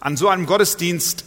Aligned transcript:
An 0.00 0.16
so 0.16 0.28
einem 0.28 0.46
Gottesdienst 0.46 1.24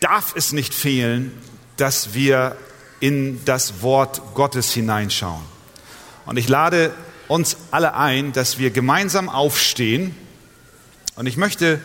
darf 0.00 0.34
es 0.34 0.50
nicht 0.52 0.74
fehlen, 0.74 1.30
dass 1.76 2.14
wir 2.14 2.56
in 2.98 3.44
das 3.44 3.80
Wort 3.80 4.34
Gottes 4.34 4.72
hineinschauen. 4.72 5.44
Und 6.26 6.36
ich 6.36 6.48
lade 6.48 6.92
uns 7.28 7.56
alle 7.70 7.94
ein, 7.94 8.32
dass 8.32 8.58
wir 8.58 8.70
gemeinsam 8.70 9.28
aufstehen. 9.28 10.16
Und 11.14 11.26
ich 11.26 11.36
möchte 11.36 11.80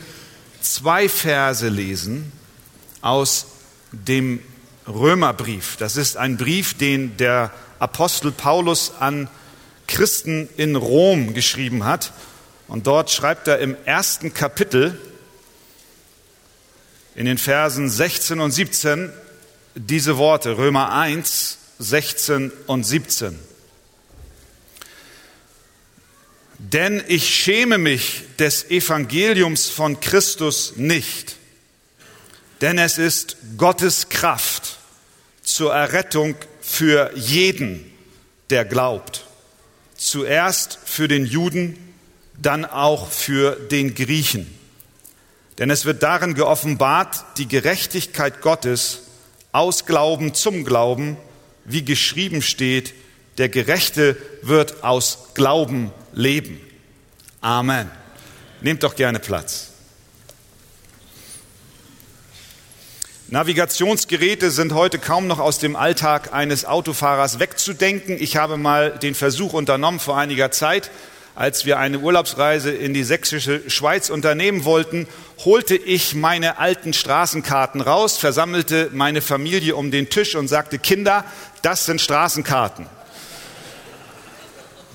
zwei 0.60 1.08
Verse 1.08 1.68
lesen 1.68 2.32
aus 3.02 3.46
dem 3.92 4.40
Römerbrief. 4.88 5.78
Das 5.78 5.98
ist 5.98 6.18
ein 6.18 6.38
Brief, 6.38 6.74
den 6.76 7.16
der 7.18 7.52
Apostel 7.78 8.32
Paulus 8.32 8.94
an 9.00 9.30
Christen 9.86 10.50
in 10.58 10.76
Rom 10.76 11.36
geschrieben 11.36 11.86
hat. 11.86 12.12
Und 12.68 12.88
dort 12.88 13.12
schreibt 13.12 13.48
er 13.48 13.60
im 13.60 13.78
ersten 13.86 14.34
Kapitel 14.34 15.00
in 17.18 17.26
den 17.26 17.40
Versen 17.40 17.90
16 17.90 18.40
und 18.40 18.52
17 18.52 19.12
diese 19.74 20.18
Worte, 20.18 20.58
Römer 20.58 20.94
1, 20.94 21.58
16 21.80 22.52
und 22.68 22.84
17. 22.84 23.38
Denn 26.60 27.04
ich 27.08 27.28
schäme 27.36 27.80
mich 27.80 28.24
des 28.38 28.70
Evangeliums 28.70 29.68
von 29.68 30.00
Christus 30.00 30.74
nicht, 30.76 31.38
denn 32.62 32.78
es 32.78 33.00
ist 33.00 33.38
Gottes 33.58 34.10
Kraft 34.10 34.78
zur 35.42 35.74
Errettung 35.74 36.36
für 36.62 37.12
jeden, 37.16 37.92
der 38.52 38.64
glaubt. 38.64 39.26
Zuerst 39.96 40.78
für 40.86 41.08
den 41.08 41.26
Juden, 41.26 41.78
dann 42.40 42.64
auch 42.64 43.10
für 43.10 43.56
den 43.56 43.96
Griechen. 43.96 44.57
Denn 45.58 45.70
es 45.70 45.86
wird 45.86 46.04
darin 46.04 46.36
geoffenbart 46.36 47.26
die 47.38 47.48
Gerechtigkeit 47.48 48.42
Gottes 48.42 49.04
aus 49.52 49.86
Glauben 49.86 50.34
zum 50.34 50.64
Glauben, 50.64 51.18
wie 51.66 51.84
geschrieben 51.84 52.42
steht, 52.42 52.94
der 53.38 53.50
Gerechte 53.50 54.18
wird 54.42 54.84
aus 54.84 55.30
Glauben 55.34 55.92
leben. 56.14 56.60
Amen. 57.42 57.90
Nehmt 58.62 58.84
doch 58.84 58.96
gerne 58.96 59.20
Platz. 59.20 59.70
Navigationsgeräte 63.30 64.52
sind 64.52 64.74
heute 64.74 65.00
kaum 65.00 65.28
noch 65.28 65.40
aus 65.40 65.60
dem 65.60 65.76
Alltag 65.76 66.34
eines 66.34 66.64
Autofahrers 66.64 67.40
wegzudenken. 67.40 68.16
Ich 68.20 68.38
habe 68.38 68.58
mal 68.58 68.92
den 68.92 69.16
Versuch 69.16 69.54
unternommen 69.54 70.00
vor 70.00 70.18
einiger 70.18 70.50
Zeit, 70.52 70.90
als 71.38 71.66
wir 71.66 71.78
eine 71.78 72.00
Urlaubsreise 72.00 72.72
in 72.72 72.96
die 72.96 73.04
sächsische 73.04 73.70
Schweiz 73.70 74.10
unternehmen 74.10 74.66
wollten, 74.66 75.08
holte 75.46 75.76
ich 75.76 76.16
meine 76.16 76.58
alten 76.58 76.94
Straßenkarten 76.94 77.80
raus, 77.80 78.18
versammelte 78.18 78.90
meine 78.92 79.22
Familie 79.22 79.76
um 79.76 79.92
den 79.92 80.10
Tisch 80.10 80.36
und 80.36 80.48
sagte, 80.48 80.80
Kinder, 80.80 81.24
das 81.62 81.86
sind 81.86 82.02
Straßenkarten. 82.02 82.88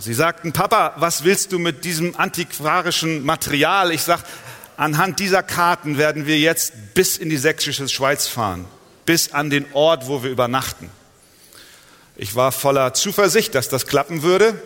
Sie 0.00 0.14
sagten, 0.14 0.52
Papa, 0.52 0.94
was 0.96 1.22
willst 1.22 1.52
du 1.52 1.60
mit 1.60 1.84
diesem 1.84 2.16
antiquarischen 2.16 3.24
Material? 3.24 3.92
Ich 3.92 4.02
sag, 4.02 4.24
anhand 4.76 5.20
dieser 5.20 5.44
Karten 5.44 5.96
werden 5.96 6.26
wir 6.26 6.40
jetzt 6.40 6.72
bis 6.94 7.18
in 7.18 7.30
die 7.30 7.36
sächsische 7.36 7.88
Schweiz 7.88 8.26
fahren, 8.26 8.64
bis 9.06 9.32
an 9.32 9.48
den 9.48 9.64
Ort, 9.74 10.08
wo 10.08 10.24
wir 10.24 10.30
übernachten. 10.30 10.90
Ich 12.16 12.34
war 12.34 12.50
voller 12.50 12.94
Zuversicht, 12.94 13.54
dass 13.54 13.68
das 13.68 13.86
klappen 13.86 14.24
würde 14.24 14.60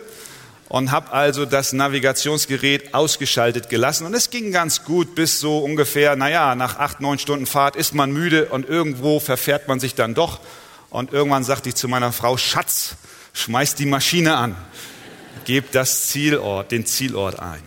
und 0.69 0.91
habe 0.91 1.11
also 1.11 1.45
das 1.45 1.73
Navigationsgerät 1.73 2.93
ausgeschaltet 2.93 3.69
gelassen. 3.69 4.05
Und 4.05 4.13
es 4.13 4.29
ging 4.29 4.51
ganz 4.51 4.83
gut 4.83 5.15
bis 5.15 5.39
so 5.39 5.59
ungefähr, 5.59 6.15
naja, 6.15 6.55
nach 6.55 6.77
acht, 6.77 7.01
neun 7.01 7.19
Stunden 7.19 7.45
Fahrt 7.45 7.75
ist 7.75 7.93
man 7.93 8.11
müde 8.11 8.45
und 8.45 8.67
irgendwo 8.67 9.19
verfährt 9.19 9.67
man 9.67 9.79
sich 9.79 9.95
dann 9.95 10.13
doch. 10.13 10.39
Und 10.89 11.13
irgendwann 11.13 11.43
sagte 11.43 11.69
ich 11.69 11.75
zu 11.75 11.87
meiner 11.87 12.11
Frau, 12.11 12.37
Schatz, 12.37 12.95
schmeiß 13.33 13.75
die 13.75 13.85
Maschine 13.85 14.37
an 14.37 14.55
gebt 15.47 15.75
das 15.75 16.09
Zielort, 16.09 16.71
den 16.73 16.85
Zielort 16.85 17.39
ein. 17.39 17.63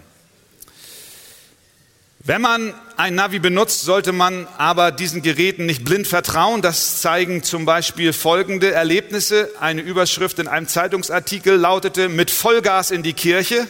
Wenn 2.19 2.43
man 2.43 2.75
ein 3.01 3.15
Navi 3.15 3.39
benutzt, 3.39 3.81
sollte 3.81 4.13
man 4.13 4.47
aber 4.59 4.93
diesen 4.93 5.23
Geräten 5.23 5.65
nicht 5.65 5.87
blind 5.87 6.07
vertrauen. 6.07 6.61
Das 6.61 7.01
zeigen 7.01 7.43
zum 7.43 7.65
Beispiel 7.65 8.13
folgende 8.13 8.73
Erlebnisse. 8.73 9.49
Eine 9.59 9.81
Überschrift 9.81 10.39
in 10.39 10.47
einem 10.47 10.69
Zeitungsartikel 10.69 11.57
lautete 11.57 12.11
mit 12.11 12.31
Vollgas 12.31 12.91
in 12.91 13.03
die 13.03 13.15
Kirche. 13.15 13.67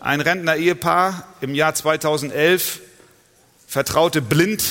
Ein 0.00 0.20
Rentner-Ehepaar 0.20 1.26
im 1.40 1.54
Jahr 1.54 1.74
2011 1.74 2.80
vertraute 3.66 4.20
blind 4.20 4.62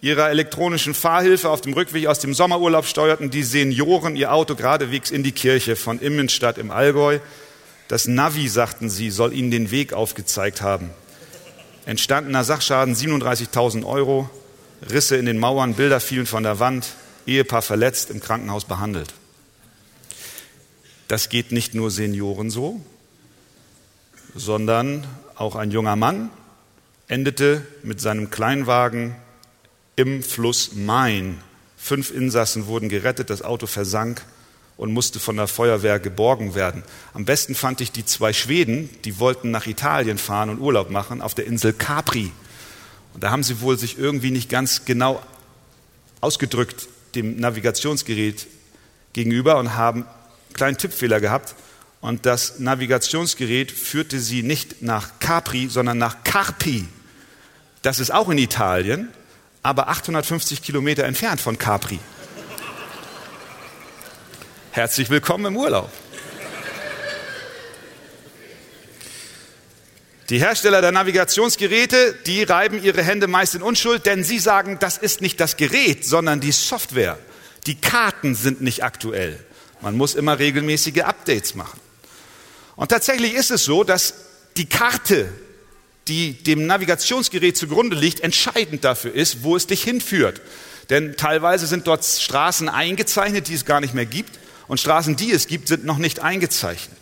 ihrer 0.00 0.30
elektronischen 0.30 0.94
Fahrhilfe 0.94 1.48
auf 1.48 1.62
dem 1.62 1.72
Rückweg 1.72 2.06
aus 2.06 2.20
dem 2.20 2.32
Sommerurlaub 2.32 2.86
steuerten 2.86 3.28
die 3.28 3.42
Senioren 3.42 4.14
ihr 4.14 4.32
Auto 4.32 4.54
geradewegs 4.54 5.10
in 5.10 5.24
die 5.24 5.32
Kirche 5.32 5.74
von 5.74 5.98
Immenstadt 5.98 6.58
im 6.58 6.70
Allgäu. 6.70 7.18
Das 7.88 8.06
Navi, 8.06 8.46
sagten 8.46 8.88
sie, 8.88 9.10
soll 9.10 9.32
ihnen 9.32 9.50
den 9.50 9.72
Weg 9.72 9.94
aufgezeigt 9.94 10.62
haben. 10.62 10.90
Entstandener 11.86 12.44
Sachschaden 12.44 12.94
37.000 12.94 13.84
Euro, 13.84 14.28
Risse 14.90 15.16
in 15.16 15.26
den 15.26 15.38
Mauern, 15.38 15.74
Bilder 15.74 16.00
fielen 16.00 16.26
von 16.26 16.42
der 16.42 16.58
Wand, 16.58 16.94
Ehepaar 17.26 17.62
verletzt, 17.62 18.10
im 18.10 18.20
Krankenhaus 18.20 18.64
behandelt. 18.64 19.12
Das 21.08 21.28
geht 21.28 21.52
nicht 21.52 21.74
nur 21.74 21.90
Senioren 21.90 22.50
so, 22.50 22.80
sondern 24.34 25.06
auch 25.34 25.56
ein 25.56 25.70
junger 25.70 25.96
Mann 25.96 26.30
endete 27.08 27.66
mit 27.82 28.00
seinem 28.00 28.30
Kleinwagen 28.30 29.16
im 29.96 30.22
Fluss 30.22 30.74
Main. 30.74 31.40
Fünf 31.76 32.10
Insassen 32.12 32.66
wurden 32.66 32.88
gerettet, 32.88 33.30
das 33.30 33.42
Auto 33.42 33.66
versank 33.66 34.24
und 34.80 34.94
musste 34.94 35.20
von 35.20 35.36
der 35.36 35.46
Feuerwehr 35.46 36.00
geborgen 36.00 36.54
werden. 36.54 36.82
Am 37.12 37.26
besten 37.26 37.54
fand 37.54 37.82
ich 37.82 37.92
die 37.92 38.06
zwei 38.06 38.32
Schweden, 38.32 38.88
die 39.04 39.18
wollten 39.18 39.50
nach 39.50 39.66
Italien 39.66 40.16
fahren 40.16 40.48
und 40.48 40.58
Urlaub 40.58 40.88
machen 40.88 41.20
auf 41.20 41.34
der 41.34 41.44
Insel 41.46 41.74
Capri. 41.74 42.32
Und 43.12 43.22
da 43.22 43.30
haben 43.30 43.42
sie 43.42 43.60
wohl 43.60 43.78
sich 43.78 43.98
irgendwie 43.98 44.30
nicht 44.30 44.48
ganz 44.48 44.86
genau 44.86 45.22
ausgedrückt 46.22 46.88
dem 47.14 47.36
Navigationsgerät 47.36 48.46
gegenüber 49.12 49.58
und 49.58 49.74
haben 49.74 50.04
einen 50.04 50.54
kleinen 50.54 50.78
Tippfehler 50.78 51.20
gehabt. 51.20 51.56
Und 52.00 52.24
das 52.24 52.58
Navigationsgerät 52.58 53.70
führte 53.70 54.18
sie 54.18 54.42
nicht 54.42 54.80
nach 54.80 55.10
Capri, 55.20 55.68
sondern 55.68 55.98
nach 55.98 56.24
Carpi. 56.24 56.88
Das 57.82 57.98
ist 57.98 58.14
auch 58.14 58.30
in 58.30 58.38
Italien, 58.38 59.10
aber 59.62 59.90
850 59.90 60.62
Kilometer 60.62 61.04
entfernt 61.04 61.42
von 61.42 61.58
Capri. 61.58 61.98
Herzlich 64.72 65.10
willkommen 65.10 65.46
im 65.46 65.56
Urlaub. 65.56 65.90
Die 70.28 70.38
Hersteller 70.38 70.80
der 70.80 70.92
Navigationsgeräte, 70.92 72.14
die 72.24 72.44
reiben 72.44 72.80
ihre 72.80 73.02
Hände 73.02 73.26
meist 73.26 73.56
in 73.56 73.62
Unschuld, 73.62 74.06
denn 74.06 74.22
sie 74.22 74.38
sagen, 74.38 74.78
das 74.78 74.96
ist 74.96 75.22
nicht 75.22 75.40
das 75.40 75.56
Gerät, 75.56 76.04
sondern 76.04 76.38
die 76.38 76.52
Software. 76.52 77.18
Die 77.66 77.80
Karten 77.80 78.36
sind 78.36 78.60
nicht 78.60 78.84
aktuell. 78.84 79.44
Man 79.80 79.96
muss 79.96 80.14
immer 80.14 80.38
regelmäßige 80.38 81.02
Updates 81.02 81.56
machen. 81.56 81.80
Und 82.76 82.90
tatsächlich 82.90 83.34
ist 83.34 83.50
es 83.50 83.64
so, 83.64 83.82
dass 83.82 84.14
die 84.56 84.68
Karte, 84.68 85.32
die 86.06 86.34
dem 86.34 86.66
Navigationsgerät 86.66 87.56
zugrunde 87.56 87.96
liegt, 87.96 88.20
entscheidend 88.20 88.84
dafür 88.84 89.12
ist, 89.12 89.42
wo 89.42 89.56
es 89.56 89.66
dich 89.66 89.82
hinführt. 89.82 90.40
Denn 90.90 91.16
teilweise 91.16 91.66
sind 91.66 91.88
dort 91.88 92.04
Straßen 92.04 92.68
eingezeichnet, 92.68 93.48
die 93.48 93.54
es 93.54 93.64
gar 93.64 93.80
nicht 93.80 93.94
mehr 93.94 94.06
gibt 94.06 94.38
und 94.70 94.78
Straßen, 94.78 95.16
die 95.16 95.32
es 95.32 95.48
gibt, 95.48 95.66
sind 95.66 95.84
noch 95.84 95.98
nicht 95.98 96.20
eingezeichnet. 96.20 96.96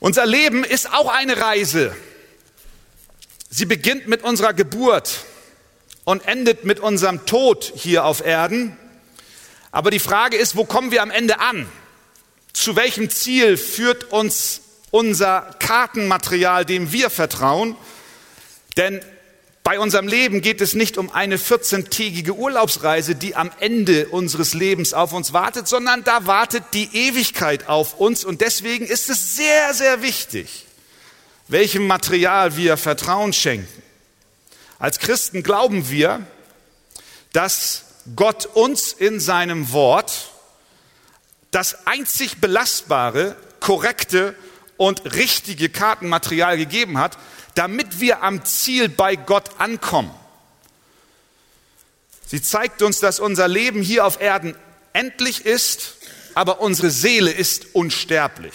Unser 0.00 0.24
Leben 0.24 0.64
ist 0.64 0.90
auch 0.90 1.12
eine 1.12 1.36
Reise. 1.36 1.94
Sie 3.50 3.66
beginnt 3.66 4.08
mit 4.08 4.22
unserer 4.22 4.54
Geburt 4.54 5.26
und 6.04 6.26
endet 6.26 6.64
mit 6.64 6.80
unserem 6.80 7.26
Tod 7.26 7.70
hier 7.76 8.06
auf 8.06 8.24
Erden. 8.24 8.74
Aber 9.70 9.90
die 9.90 9.98
Frage 9.98 10.38
ist, 10.38 10.56
wo 10.56 10.64
kommen 10.64 10.92
wir 10.92 11.02
am 11.02 11.10
Ende 11.10 11.40
an? 11.40 11.70
Zu 12.54 12.74
welchem 12.74 13.10
Ziel 13.10 13.58
führt 13.58 14.04
uns 14.04 14.62
unser 14.92 15.42
Kartenmaterial, 15.58 16.64
dem 16.64 16.90
wir 16.90 17.10
vertrauen? 17.10 17.76
Denn 18.78 19.02
bei 19.64 19.78
unserem 19.78 20.08
Leben 20.08 20.40
geht 20.40 20.60
es 20.60 20.74
nicht 20.74 20.98
um 20.98 21.12
eine 21.12 21.36
14-tägige 21.36 22.32
Urlaubsreise, 22.32 23.14
die 23.14 23.36
am 23.36 23.50
Ende 23.60 24.08
unseres 24.08 24.54
Lebens 24.54 24.92
auf 24.92 25.12
uns 25.12 25.32
wartet, 25.32 25.68
sondern 25.68 26.02
da 26.02 26.26
wartet 26.26 26.64
die 26.74 26.88
Ewigkeit 26.92 27.68
auf 27.68 28.00
uns. 28.00 28.24
Und 28.24 28.40
deswegen 28.40 28.84
ist 28.84 29.08
es 29.08 29.36
sehr, 29.36 29.72
sehr 29.72 30.02
wichtig, 30.02 30.66
welchem 31.46 31.86
Material 31.86 32.56
wir 32.56 32.76
Vertrauen 32.76 33.32
schenken. 33.32 33.82
Als 34.80 34.98
Christen 34.98 35.44
glauben 35.44 35.88
wir, 35.88 36.26
dass 37.32 37.84
Gott 38.16 38.46
uns 38.46 38.92
in 38.92 39.20
seinem 39.20 39.70
Wort 39.72 40.30
das 41.52 41.86
einzig 41.86 42.40
belastbare, 42.40 43.36
korrekte 43.60 44.34
und 44.76 45.14
richtige 45.14 45.68
Kartenmaterial 45.68 46.56
gegeben 46.56 46.98
hat, 46.98 47.16
damit 47.54 48.00
wir 48.00 48.22
am 48.22 48.44
Ziel 48.44 48.88
bei 48.88 49.16
Gott 49.16 49.50
ankommen. 49.58 50.10
Sie 52.26 52.40
zeigt 52.40 52.82
uns, 52.82 53.00
dass 53.00 53.20
unser 53.20 53.48
Leben 53.48 53.82
hier 53.82 54.06
auf 54.06 54.20
Erden 54.20 54.56
endlich 54.92 55.44
ist, 55.44 55.96
aber 56.34 56.60
unsere 56.60 56.90
Seele 56.90 57.30
ist 57.30 57.74
unsterblich. 57.74 58.54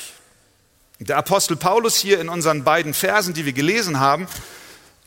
Der 1.00 1.18
Apostel 1.18 1.56
Paulus 1.56 1.98
hier 1.98 2.20
in 2.20 2.28
unseren 2.28 2.64
beiden 2.64 2.96
Versen, 2.96 3.36
die 3.36 3.46
wir 3.46 3.54
gelesen 3.54 4.00
haben, 4.00 4.28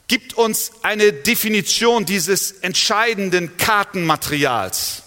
gibt 0.07 0.35
uns 0.35 0.73
eine 0.83 1.13
Definition 1.13 2.05
dieses 2.05 2.53
entscheidenden 2.53 3.57
Kartenmaterials. 3.57 5.03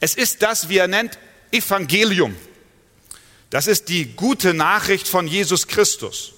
Es 0.00 0.14
ist 0.14 0.42
das, 0.42 0.68
wie 0.68 0.78
er 0.78 0.88
nennt, 0.88 1.18
Evangelium. 1.50 2.36
Das 3.50 3.66
ist 3.66 3.88
die 3.88 4.06
gute 4.16 4.54
Nachricht 4.54 5.06
von 5.06 5.26
Jesus 5.26 5.66
Christus. 5.66 6.32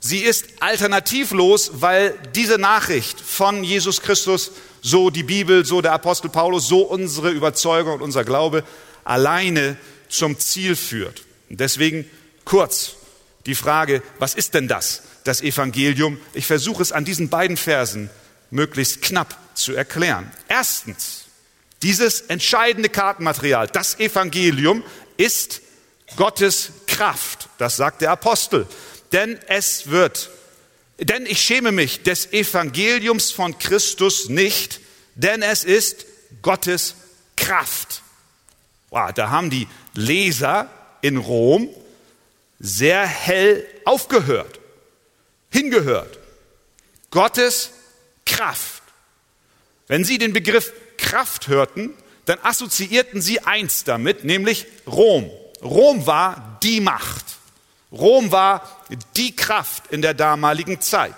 Sie 0.00 0.20
ist 0.20 0.46
alternativlos, 0.60 1.72
weil 1.74 2.14
diese 2.34 2.58
Nachricht 2.58 3.20
von 3.20 3.64
Jesus 3.64 4.00
Christus, 4.00 4.52
so 4.80 5.10
die 5.10 5.24
Bibel, 5.24 5.64
so 5.64 5.80
der 5.80 5.92
Apostel 5.92 6.28
Paulus, 6.28 6.68
so 6.68 6.82
unsere 6.82 7.30
Überzeugung 7.30 7.94
und 7.94 8.02
unser 8.02 8.24
Glaube 8.24 8.62
alleine 9.04 9.76
zum 10.08 10.38
Ziel 10.38 10.76
führt. 10.76 11.22
Deswegen 11.48 12.08
kurz 12.44 12.94
die 13.46 13.54
Frage, 13.54 14.02
was 14.18 14.34
ist 14.34 14.54
denn 14.54 14.68
das, 14.68 15.02
das 15.24 15.40
Evangelium? 15.40 16.18
Ich 16.32 16.46
versuche 16.46 16.82
es 16.82 16.92
an 16.92 17.04
diesen 17.04 17.28
beiden 17.28 17.56
Versen 17.56 18.10
möglichst 18.50 19.02
knapp 19.02 19.36
zu 19.54 19.74
erklären. 19.74 20.30
Erstens, 20.48 21.24
dieses 21.82 22.22
entscheidende 22.22 22.88
Kartenmaterial, 22.88 23.66
das 23.66 23.98
Evangelium, 23.98 24.82
ist 25.16 25.60
Gottes 26.16 26.70
Kraft. 26.86 27.48
Das 27.58 27.76
sagt 27.76 28.00
der 28.00 28.10
Apostel. 28.12 28.66
Denn 29.12 29.38
es 29.48 29.88
wird, 29.88 30.30
denn 30.98 31.26
ich 31.26 31.40
schäme 31.40 31.72
mich 31.72 32.02
des 32.02 32.32
Evangeliums 32.32 33.30
von 33.30 33.58
Christus 33.58 34.28
nicht, 34.28 34.80
denn 35.14 35.42
es 35.42 35.64
ist 35.64 36.06
Gottes 36.42 36.94
Kraft. 37.36 38.02
Wow, 38.90 39.12
da 39.12 39.30
haben 39.30 39.50
die 39.50 39.68
Leser 39.94 40.70
in 41.00 41.16
Rom 41.16 41.68
sehr 42.58 43.06
hell 43.06 43.66
aufgehört, 43.84 44.58
hingehört. 45.50 46.18
Gottes 47.10 47.70
Kraft. 48.26 48.82
Wenn 49.86 50.04
Sie 50.04 50.18
den 50.18 50.32
Begriff 50.32 50.72
Kraft 50.98 51.48
hörten, 51.48 51.94
dann 52.26 52.38
assoziierten 52.42 53.22
Sie 53.22 53.40
eins 53.40 53.84
damit, 53.84 54.24
nämlich 54.24 54.66
Rom. 54.86 55.30
Rom 55.62 56.06
war 56.06 56.58
die 56.62 56.80
Macht. 56.80 57.24
Rom 57.92 58.32
war 58.32 58.62
die 59.16 59.34
Kraft 59.34 59.88
in 59.88 60.02
der 60.02 60.14
damaligen 60.14 60.80
Zeit. 60.80 61.14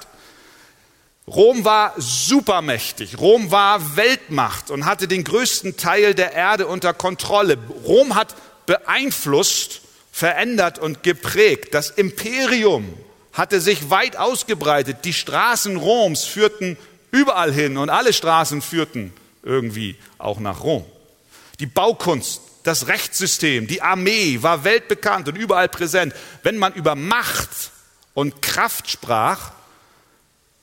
Rom 1.26 1.64
war 1.64 1.94
supermächtig. 1.96 3.18
Rom 3.18 3.50
war 3.50 3.96
Weltmacht 3.96 4.70
und 4.70 4.84
hatte 4.84 5.06
den 5.06 5.24
größten 5.24 5.76
Teil 5.76 6.14
der 6.14 6.32
Erde 6.32 6.66
unter 6.66 6.92
Kontrolle. 6.92 7.56
Rom 7.84 8.14
hat 8.14 8.34
beeinflusst, 8.66 9.82
verändert 10.10 10.78
und 10.78 11.02
geprägt. 11.02 11.74
Das 11.74 11.90
Imperium 11.90 12.92
hatte 13.32 13.60
sich 13.60 13.90
weit 13.90 14.16
ausgebreitet. 14.16 14.98
Die 15.04 15.12
Straßen 15.12 15.76
Roms 15.76 16.24
führten 16.24 16.76
überall 17.12 17.52
hin 17.52 17.76
und 17.76 17.90
alle 17.90 18.12
Straßen 18.12 18.60
führten 18.62 19.12
irgendwie 19.42 19.96
auch 20.18 20.40
nach 20.40 20.62
Rom. 20.62 20.84
Die 21.60 21.66
Baukunst, 21.66 22.42
das 22.62 22.86
Rechtssystem, 22.88 23.66
die 23.66 23.82
Armee 23.82 24.42
war 24.42 24.64
weltbekannt 24.64 25.28
und 25.28 25.36
überall 25.36 25.68
präsent. 25.68 26.14
Wenn 26.42 26.58
man 26.58 26.74
über 26.74 26.94
Macht 26.94 27.70
und 28.14 28.42
Kraft 28.42 28.90
sprach, 28.90 29.52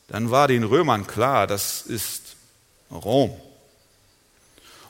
dann 0.08 0.32
war 0.32 0.48
den 0.48 0.64
Römern 0.64 1.08
klar, 1.08 1.48
das 1.48 1.82
ist 1.82 2.36
Rom. 2.92 3.36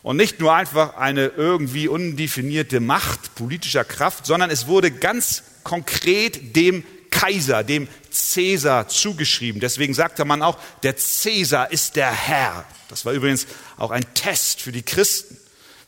Und 0.04 0.18
nicht 0.18 0.40
nur 0.40 0.54
einfach 0.54 0.96
eine 0.96 1.28
irgendwie 1.28 1.88
undefinierte 1.88 2.80
Macht 2.80 3.36
politischer 3.36 3.84
Kraft, 3.84 4.26
sondern 4.26 4.50
es 4.50 4.68
wurde 4.68 4.92
ganz 4.92 5.44
konkret 5.64 6.56
dem 6.56 6.84
Kaiser, 7.10 7.64
dem 7.64 7.88
Cäsar 8.12 8.88
zugeschrieben. 8.88 9.60
Deswegen 9.60 9.94
sagte 9.94 10.24
man 10.24 10.44
auch, 10.44 10.60
der 10.84 10.98
Cäsar 10.98 11.72
ist 11.72 11.96
der 11.96 12.12
Herr. 12.12 12.64
Das 12.90 13.06
war 13.06 13.14
übrigens 13.14 13.48
auch 13.78 13.92
ein 13.92 14.14
Test 14.14 14.62
für 14.62 14.72
die 14.72 14.84
Christen. 14.84 15.38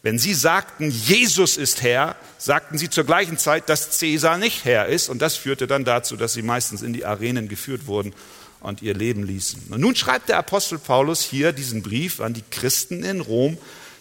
Wenn 0.02 0.18
sie 0.18 0.34
sagten, 0.34 0.90
Jesus 0.90 1.58
ist 1.58 1.82
Herr, 1.82 2.16
sagten 2.38 2.78
sie 2.78 2.90
zur 2.90 3.04
gleichen 3.04 3.38
Zeit, 3.38 3.68
dass 3.68 3.92
Cäsar 3.92 4.38
nicht 4.38 4.64
Herr 4.64 4.88
ist. 4.88 5.10
Und 5.10 5.22
das 5.22 5.36
führte 5.36 5.68
dann 5.68 5.84
dazu, 5.84 6.16
dass 6.16 6.34
sie 6.34 6.42
meistens 6.42 6.82
in 6.82 6.94
die 6.94 7.06
Arenen 7.06 7.50
geführt 7.50 7.86
wurden 7.86 8.14
und 8.62 8.82
ihr 8.82 8.94
Leben 8.94 9.24
ließen. 9.24 9.64
Und 9.70 9.82
nun 9.82 9.96
schreibt 9.96 10.30
der 10.30 10.38
Apostel 10.38 10.80
Paulus 10.80 11.22
hier 11.22 11.52
diesen 11.52 11.82
Brief 11.82 12.22
an 12.22 12.34
die 12.34 12.44
Christen 12.50 13.04
in 13.04 13.20
Rom, 13.20 13.58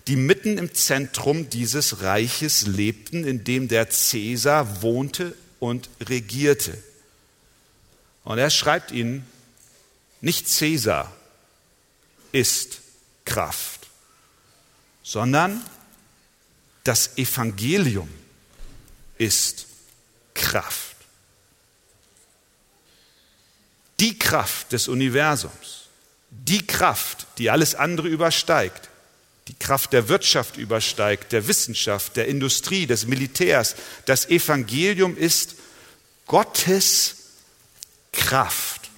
die 0.07 0.17
mitten 0.17 0.57
im 0.57 0.73
Zentrum 0.73 1.51
dieses 1.51 2.03
Reiches 2.03 2.67
lebten, 2.67 3.25
in 3.25 3.45
dem 3.45 3.69
der 3.69 3.91
Cäsar 3.91 4.83
wohnte 4.83 5.35
und 5.59 5.91
regierte. 6.01 6.79
Und 8.25 8.39
er 8.39 8.51
schreibt 8.51 8.93
ihnen, 8.93 9.27
nicht 10.21 10.49
Cäsar 10.49 11.13
ist 12.33 12.81
Kraft, 13.25 13.89
sondern 15.03 15.63
das 16.89 17.17
Evangelium 17.17 18.09
ist 19.19 19.67
Kraft. 20.35 20.89
die 24.01 24.19
Kraft 24.19 24.73
des 24.73 24.89
Universums, 24.89 25.89
die 26.31 26.67
Kraft, 26.67 27.27
die 27.39 27.51
alles 27.51 27.75
andere 27.75 28.09
übersteigt, 28.09 28.89
die 29.49 29.55
Kraft 29.55 29.93
der 29.93 30.09
Wirtschaft 30.09 30.57
übersteigt, 30.57 31.33
der 31.33 31.49
Wissenschaft, 31.49 32.17
der 32.17 32.29
Industrie, 32.29 32.87
des 32.87 33.07
Militärs. 33.07 33.75
Das 34.05 34.29
Evangelium 34.29 35.17
ist 35.17 35.57
Gottes 36.27 37.17
Kraft. 38.13 38.91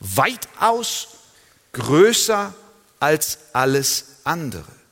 Weitaus 0.00 1.08
größer 1.72 2.52
als 2.98 3.38
alles 3.52 4.06
andere. 4.24 4.83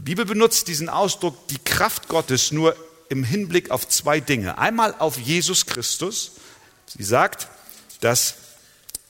Die 0.00 0.04
Bibel 0.04 0.24
benutzt 0.24 0.68
diesen 0.68 0.88
Ausdruck, 0.88 1.46
die 1.48 1.58
Kraft 1.58 2.08
Gottes, 2.08 2.52
nur 2.52 2.74
im 3.10 3.22
Hinblick 3.22 3.70
auf 3.70 3.86
zwei 3.86 4.18
Dinge. 4.18 4.56
Einmal 4.56 4.94
auf 4.98 5.18
Jesus 5.18 5.66
Christus. 5.66 6.32
Sie 6.86 7.04
sagt, 7.04 7.48
dass 8.00 8.36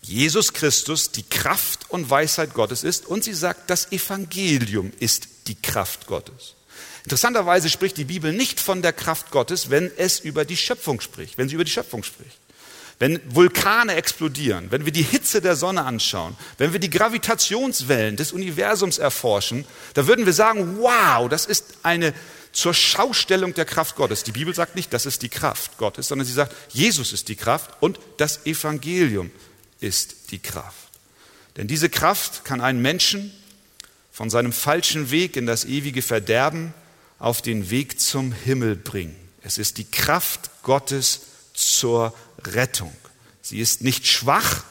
Jesus 0.02 0.52
Christus 0.52 1.12
die 1.12 1.22
Kraft 1.22 1.88
und 1.90 2.10
Weisheit 2.10 2.54
Gottes 2.54 2.82
ist 2.82 3.06
und 3.06 3.22
sie 3.22 3.34
sagt, 3.34 3.70
das 3.70 3.92
Evangelium 3.92 4.92
ist 4.98 5.28
die 5.46 5.54
Kraft 5.54 6.08
Gottes. 6.08 6.56
Interessanterweise 7.04 7.70
spricht 7.70 7.96
die 7.96 8.04
Bibel 8.04 8.32
nicht 8.32 8.58
von 8.58 8.82
der 8.82 8.92
Kraft 8.92 9.30
Gottes, 9.30 9.70
wenn 9.70 9.92
es 9.96 10.18
über 10.18 10.44
die 10.44 10.56
Schöpfung 10.56 11.00
spricht, 11.00 11.38
wenn 11.38 11.48
sie 11.48 11.54
über 11.54 11.64
die 11.64 11.70
Schöpfung 11.70 12.02
spricht. 12.02 12.39
Wenn 13.00 13.18
Vulkane 13.34 13.94
explodieren, 13.94 14.70
wenn 14.70 14.84
wir 14.84 14.92
die 14.92 15.02
Hitze 15.02 15.40
der 15.40 15.56
Sonne 15.56 15.86
anschauen, 15.86 16.36
wenn 16.58 16.74
wir 16.74 16.80
die 16.80 16.90
Gravitationswellen 16.90 18.16
des 18.16 18.30
Universums 18.30 18.98
erforschen, 18.98 19.64
da 19.94 20.06
würden 20.06 20.26
wir 20.26 20.34
sagen, 20.34 20.76
wow, 20.80 21.26
das 21.26 21.46
ist 21.46 21.78
eine 21.82 22.12
zur 22.52 22.74
Schaustellung 22.74 23.54
der 23.54 23.64
Kraft 23.64 23.96
Gottes. 23.96 24.22
Die 24.22 24.32
Bibel 24.32 24.54
sagt 24.54 24.76
nicht, 24.76 24.92
das 24.92 25.06
ist 25.06 25.22
die 25.22 25.30
Kraft 25.30 25.78
Gottes, 25.78 26.08
sondern 26.08 26.26
sie 26.26 26.34
sagt, 26.34 26.54
Jesus 26.74 27.14
ist 27.14 27.28
die 27.28 27.36
Kraft 27.36 27.70
und 27.80 27.98
das 28.18 28.44
Evangelium 28.44 29.30
ist 29.80 30.30
die 30.30 30.38
Kraft. 30.38 30.90
Denn 31.56 31.68
diese 31.68 31.88
Kraft 31.88 32.44
kann 32.44 32.60
einen 32.60 32.82
Menschen 32.82 33.32
von 34.12 34.28
seinem 34.28 34.52
falschen 34.52 35.10
Weg 35.10 35.38
in 35.38 35.46
das 35.46 35.64
ewige 35.64 36.02
Verderben 36.02 36.74
auf 37.18 37.40
den 37.40 37.70
Weg 37.70 37.98
zum 37.98 38.32
Himmel 38.32 38.76
bringen. 38.76 39.16
Es 39.42 39.56
ist 39.56 39.78
die 39.78 39.90
Kraft 39.90 40.50
Gottes 40.62 41.22
zur 41.60 42.14
Rettung. 42.44 42.94
Sie 43.42 43.58
ist 43.58 43.82
nicht 43.82 44.06
schwach, 44.06 44.64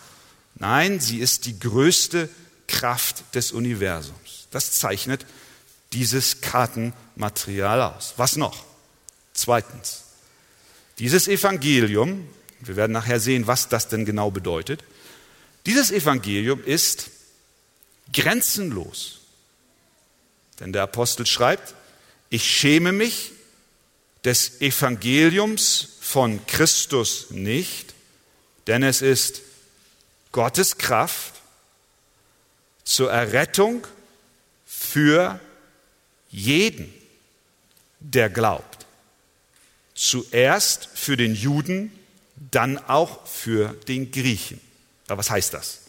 nein, 0.56 1.00
sie 1.00 1.20
ist 1.20 1.46
die 1.46 1.60
größte 1.60 2.30
Kraft 2.68 3.24
des 3.36 3.52
Universums. 3.52 4.48
Das 4.52 4.74
zeichnet 4.74 5.26
dieses 5.94 6.42
Kartenmaterial 6.42 7.82
aus. 7.82 8.14
Was 8.18 8.36
noch? 8.36 8.64
Zweitens, 9.34 10.04
dieses 11.00 11.28
Evangelium, 11.28 12.28
wir 12.60 12.76
werden 12.76 12.92
nachher 12.92 13.20
sehen, 13.20 13.48
was 13.48 13.70
das 13.70 13.88
denn 13.88 14.06
genau 14.06 14.32
bedeutet, 14.32 14.84
dieses 15.66 15.92
Evangelium 15.92 16.64
ist 16.64 17.10
grenzenlos. 18.14 19.20
Denn 20.60 20.74
der 20.74 20.84
Apostel 20.84 21.26
schreibt, 21.26 21.74
ich 22.30 22.44
schäme 22.44 22.92
mich 22.92 23.32
des 24.24 24.62
Evangeliums 24.62 25.90
von 26.10 26.44
Christus 26.48 27.28
nicht, 27.30 27.94
denn 28.66 28.82
es 28.82 29.04
ist 29.04 29.44
Gottes 30.32 30.80
Kraft 30.80 31.36
zur 32.84 33.12
Errettung 33.12 33.86
für 34.66 35.40
jeden, 36.32 36.92
der 38.00 38.32
glaubt. 38.32 38.88
Zuerst 39.94 40.90
für 40.96 41.16
den 41.16 41.36
Juden, 41.36 41.92
dann 42.36 42.80
auch 42.80 43.28
für 43.28 43.74
den 43.88 44.10
Griechen. 44.10 44.60
Aber 45.10 45.20
was 45.20 45.30
heißt 45.30 45.54
das? 45.54 45.82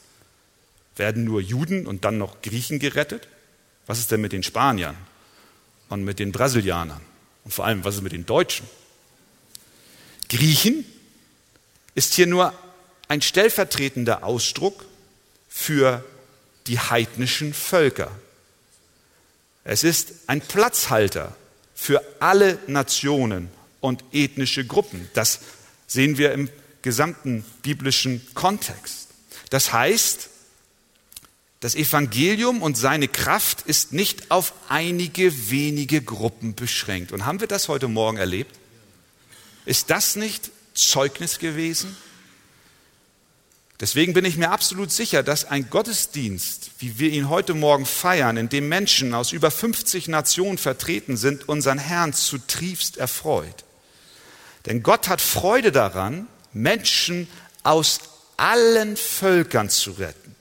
Werden 0.96 1.24
nur 1.24 1.40
Juden 1.40 1.86
und 1.86 2.04
dann 2.04 2.18
noch 2.18 2.42
Griechen 2.42 2.78
gerettet? 2.78 3.26
Was 3.86 3.98
ist 3.98 4.10
denn 4.10 4.20
mit 4.20 4.32
den 4.32 4.42
Spaniern 4.42 4.98
und 5.88 6.04
mit 6.04 6.18
den 6.18 6.30
Brasilianern? 6.30 7.00
Und 7.44 7.54
vor 7.54 7.64
allem, 7.64 7.84
was 7.84 7.94
ist 7.94 8.02
mit 8.02 8.12
den 8.12 8.26
Deutschen? 8.26 8.68
Griechen 10.30 10.84
ist 11.94 12.14
hier 12.14 12.26
nur 12.26 12.54
ein 13.08 13.20
stellvertretender 13.20 14.24
Ausdruck 14.24 14.86
für 15.48 16.04
die 16.68 16.78
heidnischen 16.78 17.52
Völker. 17.52 18.10
Es 19.64 19.84
ist 19.84 20.12
ein 20.28 20.40
Platzhalter 20.40 21.36
für 21.74 22.02
alle 22.20 22.58
Nationen 22.68 23.50
und 23.80 24.04
ethnische 24.12 24.64
Gruppen. 24.64 25.10
Das 25.14 25.40
sehen 25.86 26.16
wir 26.16 26.32
im 26.32 26.48
gesamten 26.82 27.44
biblischen 27.62 28.24
Kontext. 28.34 29.08
Das 29.50 29.72
heißt, 29.72 30.30
das 31.58 31.74
Evangelium 31.74 32.62
und 32.62 32.78
seine 32.78 33.08
Kraft 33.08 33.62
ist 33.62 33.92
nicht 33.92 34.30
auf 34.30 34.54
einige 34.68 35.50
wenige 35.50 36.00
Gruppen 36.00 36.54
beschränkt. 36.54 37.10
Und 37.10 37.26
haben 37.26 37.40
wir 37.40 37.48
das 37.48 37.68
heute 37.68 37.88
Morgen 37.88 38.16
erlebt? 38.16 38.59
Ist 39.64 39.90
das 39.90 40.16
nicht 40.16 40.50
Zeugnis 40.74 41.38
gewesen? 41.38 41.96
Deswegen 43.80 44.12
bin 44.12 44.26
ich 44.26 44.36
mir 44.36 44.50
absolut 44.50 44.92
sicher, 44.92 45.22
dass 45.22 45.46
ein 45.46 45.70
Gottesdienst, 45.70 46.70
wie 46.80 46.98
wir 46.98 47.10
ihn 47.10 47.30
heute 47.30 47.54
Morgen 47.54 47.86
feiern, 47.86 48.36
in 48.36 48.50
dem 48.50 48.68
Menschen 48.68 49.14
aus 49.14 49.32
über 49.32 49.50
50 49.50 50.06
Nationen 50.08 50.58
vertreten 50.58 51.16
sind, 51.16 51.48
unseren 51.48 51.78
Herrn 51.78 52.12
zutiefst 52.12 52.98
erfreut. 52.98 53.64
Denn 54.66 54.82
Gott 54.82 55.08
hat 55.08 55.22
Freude 55.22 55.72
daran, 55.72 56.26
Menschen 56.52 57.26
aus 57.62 58.00
allen 58.36 58.98
Völkern 58.98 59.70
zu 59.70 59.92
retten. 59.92 60.34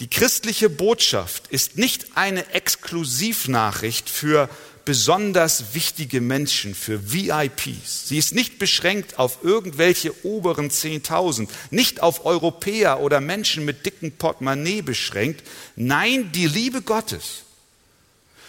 Die 0.00 0.10
christliche 0.10 0.68
Botschaft 0.68 1.46
ist 1.48 1.78
nicht 1.78 2.16
eine 2.16 2.52
Exklusivnachricht 2.52 4.10
für 4.10 4.48
besonders 4.84 5.74
wichtige 5.74 6.20
Menschen, 6.20 6.74
für 6.74 7.12
VIPs. 7.12 8.08
Sie 8.08 8.18
ist 8.18 8.34
nicht 8.34 8.58
beschränkt 8.58 9.18
auf 9.18 9.38
irgendwelche 9.42 10.12
oberen 10.24 10.70
10.000, 10.70 11.48
nicht 11.70 12.02
auf 12.02 12.24
Europäer 12.24 13.00
oder 13.00 13.20
Menschen 13.20 13.64
mit 13.64 13.86
dicken 13.86 14.12
Portemonnaie 14.12 14.82
beschränkt. 14.82 15.46
Nein, 15.76 16.32
die 16.32 16.46
Liebe 16.46 16.82
Gottes 16.82 17.44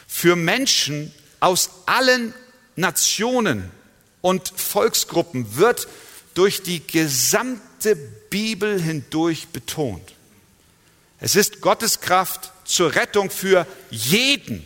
für 0.08 0.36
Menschen 0.36 1.12
aus 1.40 1.70
allen 1.88 2.34
Nationen 2.76 3.72
und 4.22 4.54
Volksgruppen 4.56 5.56
wird 5.56 5.88
durch 6.34 6.62
die 6.62 6.86
gesamte 6.86 7.96
Bibel 8.30 8.82
hindurch 8.82 9.48
betont. 9.48 10.14
Es 11.20 11.36
ist 11.36 11.62
Gottes 11.62 12.00
Kraft 12.02 12.52
zur 12.64 12.96
Rettung 12.96 13.30
für 13.30 13.66
jeden, 13.90 14.66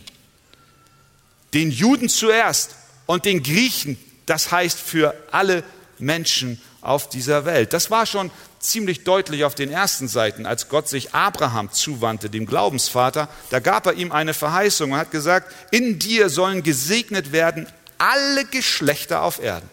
den 1.58 1.72
Juden 1.72 2.08
zuerst 2.08 2.76
und 3.06 3.24
den 3.24 3.42
Griechen, 3.42 3.98
das 4.26 4.52
heißt 4.52 4.78
für 4.78 5.12
alle 5.32 5.64
Menschen 5.98 6.60
auf 6.82 7.08
dieser 7.08 7.44
Welt. 7.46 7.72
Das 7.72 7.90
war 7.90 8.06
schon 8.06 8.30
ziemlich 8.60 9.02
deutlich 9.02 9.44
auf 9.44 9.56
den 9.56 9.68
ersten 9.68 10.06
Seiten, 10.06 10.46
als 10.46 10.68
Gott 10.68 10.88
sich 10.88 11.14
Abraham 11.14 11.72
zuwandte, 11.72 12.30
dem 12.30 12.46
Glaubensvater. 12.46 13.28
Da 13.50 13.58
gab 13.58 13.86
er 13.86 13.94
ihm 13.94 14.12
eine 14.12 14.34
Verheißung 14.34 14.92
und 14.92 14.98
hat 14.98 15.10
gesagt, 15.10 15.52
in 15.72 15.98
dir 15.98 16.28
sollen 16.28 16.62
gesegnet 16.62 17.32
werden 17.32 17.66
alle 17.98 18.44
Geschlechter 18.44 19.22
auf 19.22 19.42
Erden. 19.42 19.68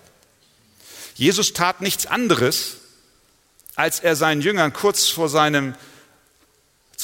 Jesus 1.13 1.53
tat 1.53 1.81
nichts 1.81 2.07
anderes, 2.07 2.77
als 3.75 3.99
er 3.99 4.15
seinen 4.15 4.41
Jüngern 4.41 4.73
kurz 4.73 5.07
vor 5.07 5.29
seinem 5.29 5.75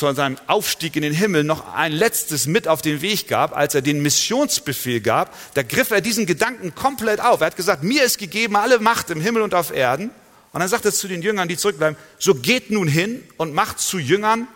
zu 0.02 0.12
seinem 0.16 0.40
Aufstieg 0.48 0.96
in 0.96 1.04
den 1.04 1.14
Himmel 1.14 1.44
noch 1.44 1.76
ein 1.76 1.92
letztes 1.92 2.48
mit 2.48 2.68
auf 2.68 2.82
den 2.82 3.04
Weg 3.04 3.28
gab, 3.28 3.56
als 3.56 3.76
er 3.76 3.84
den 3.84 4.02
Missionsbefehl 4.02 5.00
gab, 5.00 5.32
da 5.54 5.62
griff 5.62 5.92
er 5.92 6.02
diesen 6.02 6.26
Gedanken 6.26 6.74
komplett 6.74 7.20
auf. 7.20 7.42
Er 7.42 7.48
hat 7.48 7.56
gesagt, 7.56 7.84
mir 7.84 8.04
ist 8.04 8.18
gegeben 8.18 8.56
alle 8.56 8.80
Macht 8.80 9.12
im 9.12 9.22
Himmel 9.22 9.44
und 9.44 9.54
auf 9.54 9.70
Erden. 9.70 10.10
Und 10.54 10.60
dann 10.60 10.68
sagt 10.68 10.86
er 10.86 10.92
zu 10.92 11.08
den 11.08 11.22
Jüngern, 11.22 11.48
die 11.48 11.56
zurückbleiben, 11.56 11.96
so 12.18 12.34
geht 12.34 12.72
nun 12.72 12.88
hin 12.88 13.24
und 13.38 13.54
macht 13.54 13.80
zu 13.80 14.00
Jüngern 14.00 14.48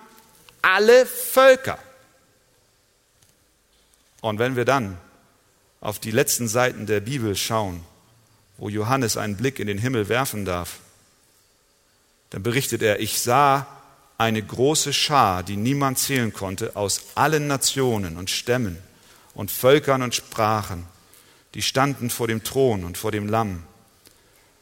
alle 0.63 1.05
Völker. 1.05 1.77
Und 4.21 4.39
wenn 4.39 4.55
wir 4.55 4.65
dann 4.65 4.97
auf 5.79 5.99
die 5.99 6.09
letzten 6.09 6.47
Seiten 6.47 6.87
der 6.87 7.01
Bibel 7.01 7.35
schauen, 7.35 7.83
wo 8.57 8.67
Johannes 8.67 9.15
einen 9.15 9.37
Blick 9.37 9.59
in 9.59 9.67
den 9.67 9.77
Himmel 9.77 10.09
werfen 10.09 10.43
darf, 10.43 10.79
dann 12.31 12.41
berichtet 12.41 12.81
er, 12.81 12.99
ich 12.99 13.19
sah 13.19 13.67
eine 14.17 14.41
große 14.41 14.93
Schar, 14.93 15.43
die 15.43 15.57
niemand 15.57 15.99
zählen 15.99 16.31
konnte, 16.31 16.75
aus 16.75 17.01
allen 17.15 17.47
Nationen 17.47 18.17
und 18.17 18.29
Stämmen 18.29 18.77
und 19.33 19.51
Völkern 19.51 20.01
und 20.01 20.15
Sprachen, 20.15 20.85
die 21.53 21.61
standen 21.61 22.09
vor 22.09 22.27
dem 22.27 22.43
Thron 22.43 22.83
und 22.83 22.97
vor 22.97 23.11
dem 23.11 23.27
Lamm. 23.27 23.63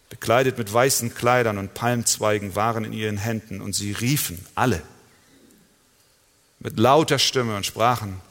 Bekleidet 0.09 0.57
mit 0.57 0.71
weißen 0.71 1.13
Kleidern 1.15 1.57
und 1.57 1.73
Palmzweigen 1.73 2.55
waren 2.55 2.83
in 2.83 2.93
ihren 2.93 3.17
Händen 3.17 3.61
und 3.61 3.73
sie 3.73 3.91
riefen 3.91 4.45
alle 4.55 4.81
mit 6.63 6.79
lauter 6.79 7.19
Stimme 7.19 7.57
und 7.57 7.65
sprachen, 7.65 8.21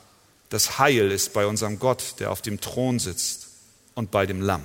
das 0.49 0.79
Heil 0.79 1.11
ist 1.11 1.35
bei 1.35 1.47
unserem 1.47 1.79
Gott, 1.79 2.15
der 2.19 2.31
auf 2.31 2.43
dem 2.43 2.61
Thron 2.61 2.99
sitzt 2.99 3.49
und 3.95 4.11
bei 4.11 4.27
dem 4.27 4.41
Lamm. 4.41 4.65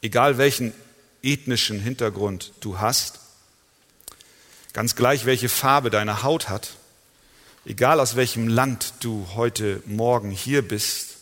Egal 0.00 0.38
welchen 0.38 0.72
ethnischen 1.22 1.80
Hintergrund 1.80 2.52
du 2.60 2.78
hast, 2.78 3.20
Ganz 4.76 4.94
gleich, 4.94 5.24
welche 5.24 5.48
Farbe 5.48 5.88
deine 5.88 6.22
Haut 6.22 6.50
hat, 6.50 6.74
egal 7.64 7.98
aus 7.98 8.14
welchem 8.14 8.46
Land 8.46 8.92
du 9.00 9.26
heute 9.34 9.82
Morgen 9.86 10.30
hier 10.30 10.60
bist, 10.60 11.16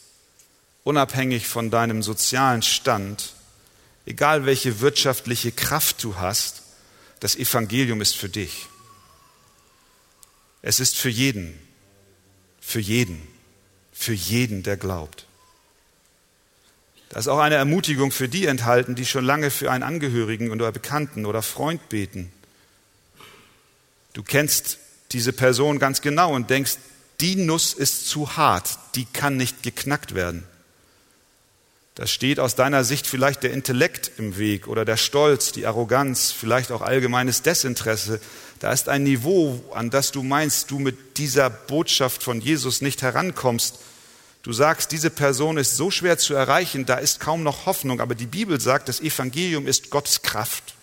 unabhängig 0.83 1.47
von 1.47 1.71
deinem 1.71 2.03
sozialen 2.03 2.63
Stand, 2.63 3.33
egal 4.07 4.45
welche 4.45 4.81
wirtschaftliche 4.81 5.53
Kraft 5.53 6.03
du 6.03 6.17
hast, 6.17 6.63
das 7.21 7.37
Evangelium 7.37 8.01
ist 8.01 8.17
für 8.17 8.29
dich. 8.29 8.67
Es 10.61 10.81
ist 10.81 10.97
für 10.97 11.09
jeden, 11.09 11.57
für 12.61 12.81
jeden, 12.81 13.23
für 13.93 14.15
jeden, 14.15 14.65
der 14.65 14.77
glaubt. 14.77 15.27
Da 17.09 17.21
ist 17.21 17.29
auch 17.29 17.39
eine 17.39 17.55
Ermutigung 17.55 18.11
für 18.11 18.29
die 18.29 18.47
enthalten, 18.47 18.97
die 18.97 19.07
schon 19.07 19.25
lange 19.25 19.53
für 19.53 19.71
einen 19.71 19.85
Angehörigen 19.85 20.51
oder 20.51 20.73
Bekannten 20.73 21.25
oder 21.25 21.41
Freund 21.41 21.89
beten 21.89 22.33
Du 24.15 24.23
kennst 24.23 24.79
diese 25.13 25.33
Person 25.33 25.79
ganz 25.79 26.01
genau 26.01 26.33
und 26.35 26.49
denkst, 26.49 26.79
die 27.21 27.37
Nuss 27.37 27.75
ist 27.75 28.09
zu 28.09 28.37
hart, 28.37 28.79
die 28.95 29.05
kann 29.05 29.37
nicht 29.37 29.63
geknackt 29.63 30.15
werden. 30.15 30.45
Da 31.95 32.09
steht 32.09 32.41
aus 32.41 32.57
deiner 32.57 32.83
Sicht 32.83 33.07
vielleicht 33.07 33.45
der 33.45 33.53
Intellekt 33.53 34.13
im 34.19 34.37
Weg 34.37 34.67
oder 34.67 34.85
der 34.85 34.97
Stolz, 34.97 35.53
die 35.53 35.67
Arroganz, 35.67 36.33
vielleicht 36.33 36.73
auch 36.73 36.83
allgemeines 36.83 37.43
Desinteresse. 37.43 38.21
Da 38.59 38.73
ist 38.73 38.89
ein 38.89 39.05
Niveau, 39.05 39.63
an 39.73 39.91
das 39.91 40.11
du 40.11 40.25
meinst, 40.25 40.73
du 40.73 40.81
mit 40.81 41.19
dieser 41.19 41.51
Botschaft 41.51 42.25
von 42.25 42.41
Jesus 42.41 42.81
nicht 42.81 43.03
herankommst. 43.03 43.79
Du 44.43 44.53
sagst, 44.53 44.91
diese 44.91 45.11
Person 45.11 45.57
ist 45.57 45.77
so 45.77 45.93
schwer 45.93 46.19
zu 46.19 46.35
erreichen, 46.35 46.85
da 46.85 46.97
ist 46.97 47.21
kaum 47.21 47.45
noch 47.45 47.67
Hoffnung. 47.67 48.01
Aber 48.01 48.17
die 48.17 48.27
Bibel 48.27 48.61
sagt, 48.61 48.89
das 48.89 49.01
Evangelium 49.01 49.69
ist 49.69 49.91
Gottes 49.91 50.23
Kraft. 50.23 50.75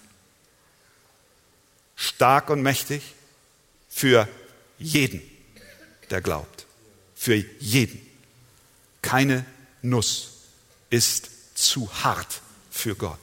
Stark 1.98 2.50
und 2.50 2.62
mächtig, 2.62 3.04
für 3.92 4.28
jeden, 4.80 5.22
der 6.10 6.22
glaubt. 6.22 6.66
Für 7.14 7.36
jeden. 7.60 8.02
Keine 9.02 9.46
Nuss 9.82 10.30
ist 10.90 11.30
zu 11.54 11.92
hart 12.04 12.42
für 12.72 12.96
Gott. 12.96 13.20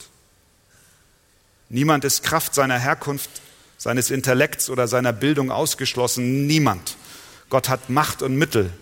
Niemand 1.69 2.05
ist 2.05 2.23
Kraft 2.23 2.55
seiner 2.55 2.79
Herkunft, 2.79 3.31
seines 3.77 4.11
Intellekts 4.11 4.71
oder 4.71 4.87
seiner 4.87 5.13
Bildung 5.13 5.51
ausgeschlossen. 5.51 6.47
Niemand. 6.47 6.97
Gott 7.51 7.69
hat 7.69 7.91
Macht 7.91 8.23
und 8.23 8.37
Mittel, 8.37 8.73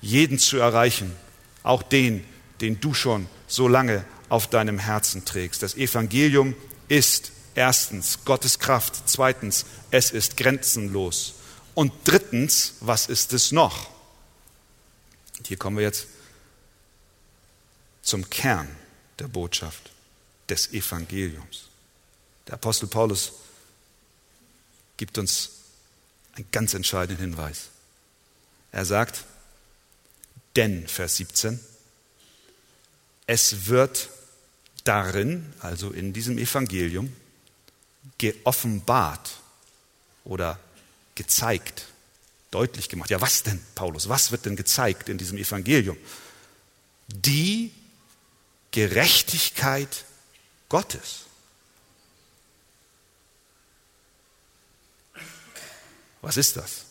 jeden 0.00 0.38
zu 0.38 0.56
erreichen. 0.56 1.14
Auch 1.62 1.82
den, 1.82 2.24
den 2.60 2.80
du 2.80 2.94
schon 2.94 3.26
so 3.46 3.68
lange 3.68 4.04
auf 4.28 4.48
deinem 4.48 4.78
Herzen 4.78 5.24
trägst. 5.24 5.62
Das 5.62 5.76
Evangelium 5.76 6.54
ist 6.88 7.32
Erstens, 7.54 8.24
Gottes 8.24 8.58
Kraft. 8.58 9.02
Zweitens, 9.06 9.64
es 9.94 10.10
ist 10.10 10.36
grenzenlos. 10.36 11.34
Und 11.72 11.92
drittens, 12.02 12.74
was 12.80 13.06
ist 13.06 13.32
es 13.32 13.52
noch? 13.52 13.90
Hier 15.46 15.56
kommen 15.56 15.76
wir 15.76 15.84
jetzt 15.84 16.08
zum 18.02 18.28
Kern 18.28 18.68
der 19.20 19.28
Botschaft 19.28 19.92
des 20.48 20.72
Evangeliums. 20.72 21.68
Der 22.48 22.54
Apostel 22.54 22.88
Paulus 22.88 23.34
gibt 24.96 25.16
uns 25.16 25.50
einen 26.32 26.50
ganz 26.50 26.74
entscheidenden 26.74 27.20
Hinweis. 27.20 27.68
Er 28.72 28.84
sagt, 28.84 29.24
denn, 30.56 30.88
Vers 30.88 31.18
17, 31.18 31.60
es 33.28 33.66
wird 33.66 34.08
darin, 34.82 35.54
also 35.60 35.92
in 35.92 36.12
diesem 36.12 36.36
Evangelium, 36.36 37.14
geoffenbart 38.18 39.38
oder 40.24 40.58
gezeigt, 41.14 41.86
deutlich 42.50 42.88
gemacht. 42.88 43.10
Ja, 43.10 43.20
was 43.20 43.42
denn, 43.42 43.60
Paulus? 43.74 44.08
Was 44.08 44.30
wird 44.30 44.46
denn 44.46 44.56
gezeigt 44.56 45.08
in 45.08 45.18
diesem 45.18 45.38
Evangelium? 45.38 45.96
Die 47.08 47.72
Gerechtigkeit 48.70 50.04
Gottes. 50.68 51.26
Was 56.22 56.36
ist 56.36 56.56
das? 56.56 56.86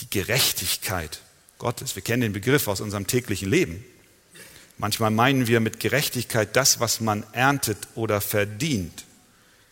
Die 0.00 0.10
Gerechtigkeit 0.10 1.20
Gottes. 1.58 1.94
Wir 1.94 2.02
kennen 2.02 2.22
den 2.22 2.32
Begriff 2.32 2.68
aus 2.68 2.80
unserem 2.80 3.06
täglichen 3.06 3.48
Leben. 3.48 3.84
Manchmal 4.76 5.10
meinen 5.10 5.46
wir 5.46 5.60
mit 5.60 5.78
Gerechtigkeit 5.78 6.56
das, 6.56 6.80
was 6.80 7.00
man 7.00 7.24
erntet 7.32 7.78
oder 7.94 8.20
verdient. 8.20 9.04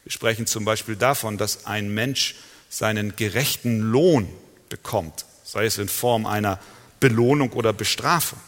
Sprechen 0.09 0.47
zum 0.47 0.65
Beispiel 0.65 0.97
davon, 0.97 1.39
dass 1.39 1.67
ein 1.67 1.93
Mensch 1.93 2.35
seinen 2.69 3.17
gerechten 3.17 3.81
Lohn 3.81 4.29
bekommt, 4.69 5.25
sei 5.45 5.65
es 5.65 5.79
in 5.79 5.89
Form 5.89 6.27
einer 6.27 6.59
Belohnung 7.01 7.53
oder 7.53 7.73
Bestrafung. 7.73 8.41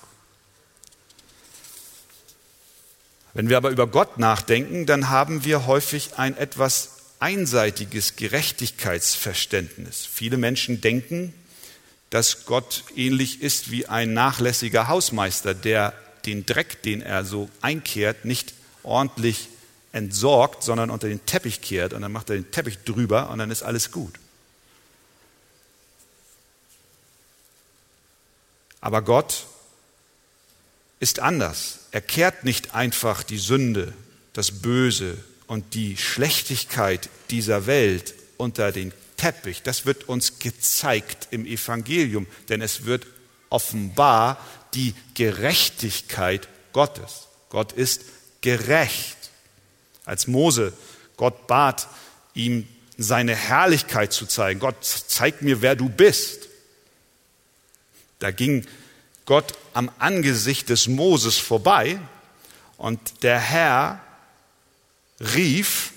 Wenn 3.33 3.49
wir 3.49 3.57
aber 3.57 3.71
über 3.71 3.87
Gott 3.87 4.19
nachdenken, 4.19 4.87
dann 4.87 5.09
haben 5.09 5.45
wir 5.45 5.67
häufig 5.67 6.11
ein 6.17 6.37
etwas 6.37 6.97
einseitiges 7.21 8.17
Gerechtigkeitsverständnis. 8.17 10.07
Viele 10.11 10.37
Menschen 10.37 10.81
denken, 10.81 11.33
dass 12.09 12.45
Gott 12.45 12.85
ähnlich 12.97 13.41
ist 13.41 13.71
wie 13.71 13.87
ein 13.87 14.13
nachlässiger 14.15 14.89
Hausmeister, 14.89 15.55
der 15.55 15.95
den 16.27 16.45
Dreck, 16.45 16.83
den 16.83 17.03
er 17.03 17.25
so 17.25 17.49
einkehrt, 17.61 18.25
nicht 18.25 18.53
ordentlich 18.83 19.49
entsorgt, 19.93 20.63
sondern 20.63 20.91
unter 20.91 21.09
den 21.09 21.25
Teppich 21.27 21.61
kehrt 21.61 21.93
und 21.93 22.03
dann 22.03 22.13
macht 22.13 22.31
er 22.31 22.37
den 22.37 22.51
Teppich 22.51 22.79
drüber 22.85 23.31
und 23.31 23.39
dann 23.39 23.51
ist 23.51 23.63
alles 23.63 23.91
gut. 23.91 24.15
Aber 28.81 29.03
Gott 29.03 29.47
ist 31.01 31.19
anders. 31.19 31.81
Er 31.91 32.01
kehrt 32.01 32.45
nicht 32.45 32.75
einfach 32.75 33.23
die 33.23 33.39
Sünde, 33.39 33.93
das 34.33 34.63
Böse 34.63 35.19
und 35.47 35.75
die 35.75 35.97
Schlechtigkeit 35.97 37.09
dieser 37.31 37.67
Welt 37.67 38.15
unter 38.37 38.73
den 38.73 38.93
Teppich. 39.17 39.63
Das 39.63 39.85
wird 39.85 40.09
uns 40.09 40.39
gezeigt 40.39 41.29
im 41.31 41.45
Evangelium, 41.45 42.27
denn 42.49 42.63
es 42.63 42.85
wird 42.85 43.07
offenbar 43.51 44.39
die 44.75 44.95
Gerechtigkeit 45.15 46.49
Gottes. 46.73 47.27
Gott 47.49 47.73
ist 47.73 48.03
gerecht. 48.41 49.17
Als 50.05 50.27
Mose 50.27 50.73
Gott 51.17 51.47
bat, 51.47 51.89
ihm 52.35 52.67
seine 52.97 53.35
Herrlichkeit 53.35 54.13
zu 54.13 54.27
zeigen. 54.27 54.61
Gott, 54.61 54.77
zeig 54.83 55.43
mir, 55.43 55.63
wer 55.63 55.75
du 55.75 55.89
bist. 55.89 56.49
Da 58.19 58.31
ging 58.31 58.67
Gott 59.25 59.55
am 59.73 59.91
Angesicht 59.99 60.69
des 60.69 60.89
Moses 60.89 61.39
vorbei 61.39 61.99
und 62.77 63.23
der 63.23 63.39
Herr 63.39 64.01
rief, 65.21 65.93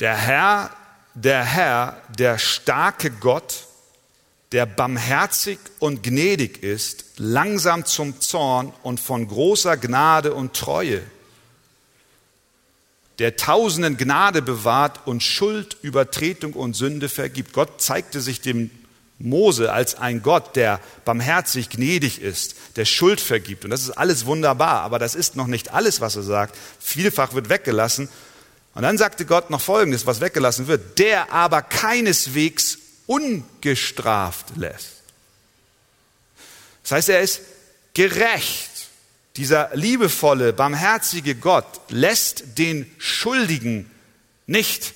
der 0.00 0.16
Herr, 0.16 0.70
der 1.14 1.44
Herr, 1.44 2.02
der 2.08 2.38
starke 2.38 3.10
Gott, 3.10 3.66
der 4.52 4.66
barmherzig 4.66 5.58
und 5.78 6.02
gnädig 6.02 6.62
ist, 6.62 7.04
langsam 7.16 7.84
zum 7.84 8.20
Zorn 8.20 8.72
und 8.82 9.00
von 9.00 9.26
großer 9.26 9.76
Gnade 9.76 10.34
und 10.34 10.54
Treue, 10.54 11.02
der 13.18 13.36
tausenden 13.36 13.96
Gnade 13.96 14.42
bewahrt 14.42 15.06
und 15.06 15.22
Schuld, 15.22 15.76
Übertretung 15.82 16.52
und 16.52 16.74
Sünde 16.74 17.08
vergibt. 17.08 17.52
Gott 17.52 17.80
zeigte 17.80 18.20
sich 18.20 18.40
dem 18.40 18.70
Mose 19.18 19.72
als 19.72 19.94
ein 19.94 20.22
Gott, 20.22 20.56
der 20.56 20.80
barmherzig 21.06 21.70
gnädig 21.70 22.20
ist, 22.20 22.54
der 22.76 22.84
Schuld 22.84 23.20
vergibt. 23.20 23.64
Und 23.64 23.70
das 23.70 23.82
ist 23.82 23.92
alles 23.92 24.26
wunderbar, 24.26 24.82
aber 24.82 24.98
das 24.98 25.14
ist 25.14 25.36
noch 25.36 25.46
nicht 25.46 25.72
alles, 25.72 26.02
was 26.02 26.16
er 26.16 26.22
sagt. 26.22 26.56
Vielfach 26.78 27.32
wird 27.32 27.48
weggelassen. 27.48 28.10
Und 28.74 28.82
dann 28.82 28.98
sagte 28.98 29.24
Gott 29.24 29.48
noch 29.48 29.62
Folgendes, 29.62 30.04
was 30.04 30.20
weggelassen 30.20 30.66
wird. 30.66 30.98
Der 30.98 31.32
aber 31.32 31.62
keineswegs 31.62 32.78
ungestraft 33.06 34.56
lässt. 34.56 34.96
Das 36.82 36.92
heißt, 36.92 37.08
er 37.08 37.20
ist 37.22 37.40
gerecht. 37.94 38.70
Dieser 39.36 39.70
liebevolle, 39.74 40.52
barmherzige 40.52 41.34
Gott 41.34 41.80
lässt 41.90 42.58
den 42.58 42.90
Schuldigen 42.98 43.90
nicht 44.46 44.94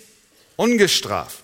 ungestraft. 0.57 1.43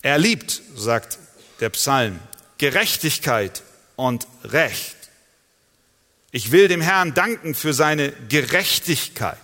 Er 0.00 0.18
liebt, 0.18 0.62
sagt 0.74 1.18
der 1.60 1.70
Psalm, 1.70 2.18
Gerechtigkeit 2.58 3.62
und 3.96 4.26
Recht. 4.44 4.96
Ich 6.30 6.50
will 6.50 6.68
dem 6.68 6.80
Herrn 6.80 7.12
danken 7.12 7.54
für 7.54 7.74
seine 7.74 8.10
Gerechtigkeit. 8.28 9.38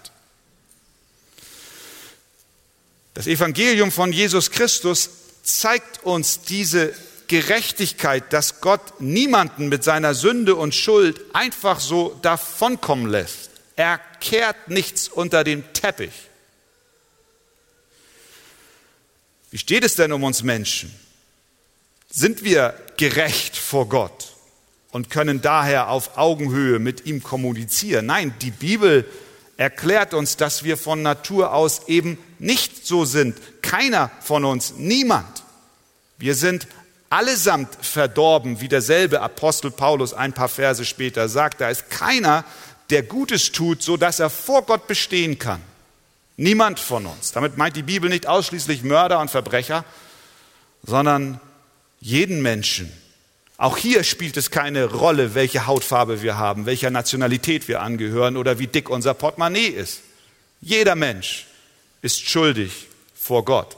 Das 3.13 3.27
Evangelium 3.27 3.93
von 3.93 4.13
Jesus 4.13 4.51
Christus 4.51 5.11
zeigt 5.43 6.05
uns 6.05 6.41
diese 6.41 6.95
Gerechtigkeit, 7.29 8.33
dass 8.33 8.61
Gott 8.61 9.01
niemanden 9.01 9.69
mit 9.69 9.85
seiner 9.85 10.15
Sünde 10.15 10.57
und 10.57 10.75
Schuld 10.75 11.21
einfach 11.35 11.79
so 11.79 12.19
davonkommen 12.23 13.09
lässt. 13.09 13.51
Er 13.77 14.01
kehrt 14.21 14.69
nichts 14.69 15.09
unter 15.09 15.45
den 15.45 15.63
Teppich. 15.73 16.29
Wie 19.51 19.59
steht 19.59 19.85
es 19.85 19.95
denn 19.95 20.13
um 20.13 20.25
uns 20.25 20.43
Menschen? 20.43 20.93
Sind 22.11 22.45
wir 22.45 22.75
gerecht 22.97 23.57
vor 23.57 23.89
Gott 23.89 24.35
und 24.91 25.11
können 25.11 25.41
daher 25.41 25.91
auf 25.91 26.17
Augenhöhe 26.17 26.79
mit 26.79 27.07
ihm 27.07 27.23
kommunizieren? 27.23 28.07
Nein, 28.07 28.35
die 28.41 28.51
Bibel 28.51 29.09
erklärt 29.57 30.15
uns, 30.15 30.37
dass 30.37 30.65
wir 30.65 30.77
von 30.77 31.03
Natur 31.03 31.53
aus 31.53 31.89
eben 31.89 32.19
nicht 32.39 32.87
so 32.87 33.05
sind. 33.05 33.39
Keiner 33.63 34.11
von 34.21 34.45
uns, 34.45 34.75
niemand. 34.77 35.43
Wir 36.19 36.35
sind 36.35 36.67
allesamt 37.11 37.69
verdorben, 37.81 38.61
wie 38.61 38.69
derselbe 38.69 39.21
Apostel 39.21 39.71
Paulus 39.71 40.13
ein 40.13 40.33
paar 40.33 40.49
Verse 40.49 40.85
später 40.85 41.29
sagt. 41.29 41.61
Da 41.61 41.71
ist 41.71 41.91
keiner, 41.91 42.45
der 42.91 43.03
Gutes 43.03 43.53
tut, 43.53 43.83
so 43.83 43.97
dass 43.97 44.19
er 44.19 44.31
vor 44.31 44.63
Gott 44.63 44.87
bestehen 44.87 45.39
kann. 45.39 45.61
Niemand 46.37 46.79
von 46.79 47.07
uns. 47.07 47.33
Damit 47.33 47.57
meint 47.57 47.77
die 47.77 47.83
Bibel 47.83 48.09
nicht 48.09 48.27
ausschließlich 48.27 48.83
Mörder 48.83 49.21
und 49.21 49.31
Verbrecher, 49.31 49.85
sondern 50.85 51.41
jeden 52.01 52.43
Menschen. 52.43 52.93
Auch 53.57 53.77
hier 53.77 54.05
spielt 54.05 54.37
es 54.37 54.53
keine 54.53 54.85
Rolle, 54.85 55.35
welche 55.35 55.67
Hautfarbe 55.67 56.23
wir 56.23 56.39
haben, 56.39 56.65
welcher 56.65 56.91
Nationalität 56.91 57.67
wir 57.67 57.83
angehören 57.83 58.37
oder 58.37 58.61
wie 58.61 58.69
dick 58.69 58.89
unser 58.89 59.15
Portemonnaie 59.15 59.67
ist. 59.67 60.03
Jeder 60.61 60.95
Mensch 60.95 61.47
ist 62.03 62.29
schuldig 62.29 62.87
vor 63.17 63.45
Gott. 63.45 63.77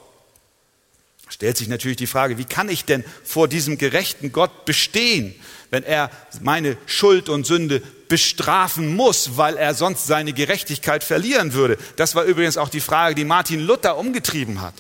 Stellt 1.40 1.57
sich 1.57 1.68
natürlich 1.68 1.96
die 1.96 2.07
Frage, 2.07 2.37
wie 2.37 2.44
kann 2.44 2.68
ich 2.68 2.85
denn 2.85 3.03
vor 3.24 3.48
diesem 3.48 3.79
gerechten 3.79 4.31
Gott 4.31 4.66
bestehen, 4.66 5.35
wenn 5.70 5.85
er 5.85 6.11
meine 6.42 6.76
Schuld 6.85 7.31
und 7.31 7.46
Sünde 7.46 7.81
bestrafen 8.11 8.94
muss, 8.94 9.38
weil 9.38 9.57
er 9.57 9.72
sonst 9.72 10.07
seine 10.07 10.35
Gerechtigkeit 10.35 11.03
verlieren 11.03 11.55
würde. 11.55 11.79
Das 11.96 12.14
war 12.14 12.24
übrigens 12.24 12.59
auch 12.59 12.68
die 12.68 12.83
Frage, 12.83 13.14
die 13.14 13.24
Martin 13.24 13.61
Luther 13.61 13.96
umgetrieben 13.96 14.61
hat. 14.61 14.74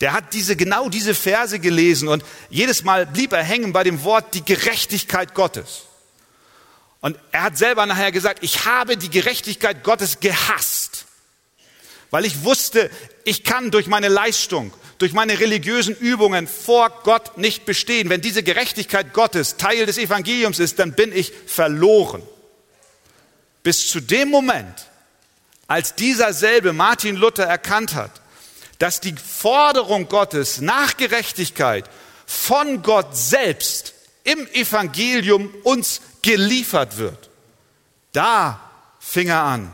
Der 0.00 0.12
hat 0.12 0.34
diese, 0.34 0.54
genau 0.54 0.88
diese 0.88 1.16
Verse 1.16 1.58
gelesen 1.58 2.06
und 2.06 2.24
jedes 2.48 2.84
Mal 2.84 3.04
blieb 3.04 3.32
er 3.32 3.42
hängen 3.42 3.72
bei 3.72 3.82
dem 3.82 4.04
Wort 4.04 4.34
die 4.34 4.44
Gerechtigkeit 4.44 5.34
Gottes. 5.34 5.86
Und 7.00 7.18
er 7.32 7.42
hat 7.42 7.58
selber 7.58 7.86
nachher 7.86 8.12
gesagt, 8.12 8.44
ich 8.44 8.66
habe 8.66 8.96
die 8.96 9.10
Gerechtigkeit 9.10 9.82
Gottes 9.82 10.20
gehasst, 10.20 11.06
weil 12.12 12.24
ich 12.24 12.44
wusste, 12.44 12.88
ich 13.24 13.42
kann 13.42 13.72
durch 13.72 13.88
meine 13.88 14.06
Leistung, 14.06 14.72
durch 15.00 15.14
meine 15.14 15.40
religiösen 15.40 15.96
Übungen 15.96 16.46
vor 16.46 16.90
Gott 17.04 17.38
nicht 17.38 17.64
bestehen. 17.64 18.10
Wenn 18.10 18.20
diese 18.20 18.42
Gerechtigkeit 18.42 19.14
Gottes 19.14 19.56
Teil 19.56 19.86
des 19.86 19.96
Evangeliums 19.96 20.58
ist, 20.58 20.78
dann 20.78 20.92
bin 20.92 21.10
ich 21.16 21.32
verloren. 21.46 22.22
Bis 23.62 23.88
zu 23.88 24.00
dem 24.00 24.28
Moment, 24.28 24.86
als 25.66 25.94
dieser 25.94 26.34
selbe 26.34 26.74
Martin 26.74 27.16
Luther 27.16 27.44
erkannt 27.44 27.94
hat, 27.94 28.20
dass 28.78 29.00
die 29.00 29.14
Forderung 29.14 30.06
Gottes 30.06 30.60
nach 30.60 30.98
Gerechtigkeit 30.98 31.88
von 32.26 32.82
Gott 32.82 33.16
selbst 33.16 33.94
im 34.24 34.46
Evangelium 34.52 35.54
uns 35.64 36.02
geliefert 36.20 36.98
wird, 36.98 37.30
da 38.12 38.60
fing 38.98 39.28
er 39.28 39.44
an, 39.44 39.72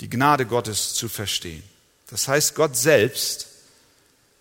die 0.00 0.08
Gnade 0.08 0.46
Gottes 0.46 0.94
zu 0.94 1.08
verstehen. 1.08 1.64
Das 2.08 2.28
heißt, 2.28 2.54
Gott 2.54 2.76
selbst 2.76 3.48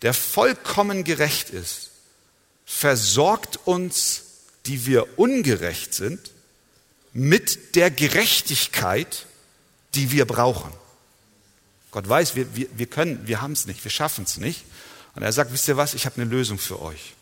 der 0.01 0.13
vollkommen 0.13 1.03
gerecht 1.03 1.49
ist, 1.49 1.91
versorgt 2.65 3.59
uns, 3.65 4.23
die 4.65 4.85
wir 4.85 5.19
ungerecht 5.19 5.93
sind, 5.93 6.31
mit 7.13 7.75
der 7.75 7.91
Gerechtigkeit, 7.91 9.25
die 9.95 10.11
wir 10.11 10.25
brauchen. 10.25 10.71
Gott 11.91 12.07
weiß, 12.07 12.35
wir, 12.35 12.55
wir, 12.55 12.67
wir 12.75 12.85
können, 12.85 13.27
wir 13.27 13.41
haben 13.41 13.51
es 13.51 13.65
nicht, 13.65 13.83
wir 13.83 13.91
schaffen 13.91 14.23
es 14.23 14.37
nicht. 14.37 14.63
Und 15.13 15.23
er 15.23 15.33
sagt, 15.33 15.51
wisst 15.51 15.67
ihr 15.67 15.75
was, 15.75 15.93
ich 15.93 16.05
habe 16.05 16.21
eine 16.21 16.29
Lösung 16.29 16.57
für 16.57 16.81
euch. 16.81 17.13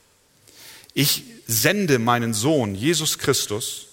Ich 0.93 1.23
sende 1.47 1.97
meinen 1.97 2.33
Sohn, 2.33 2.75
Jesus 2.75 3.17
Christus, 3.17 3.87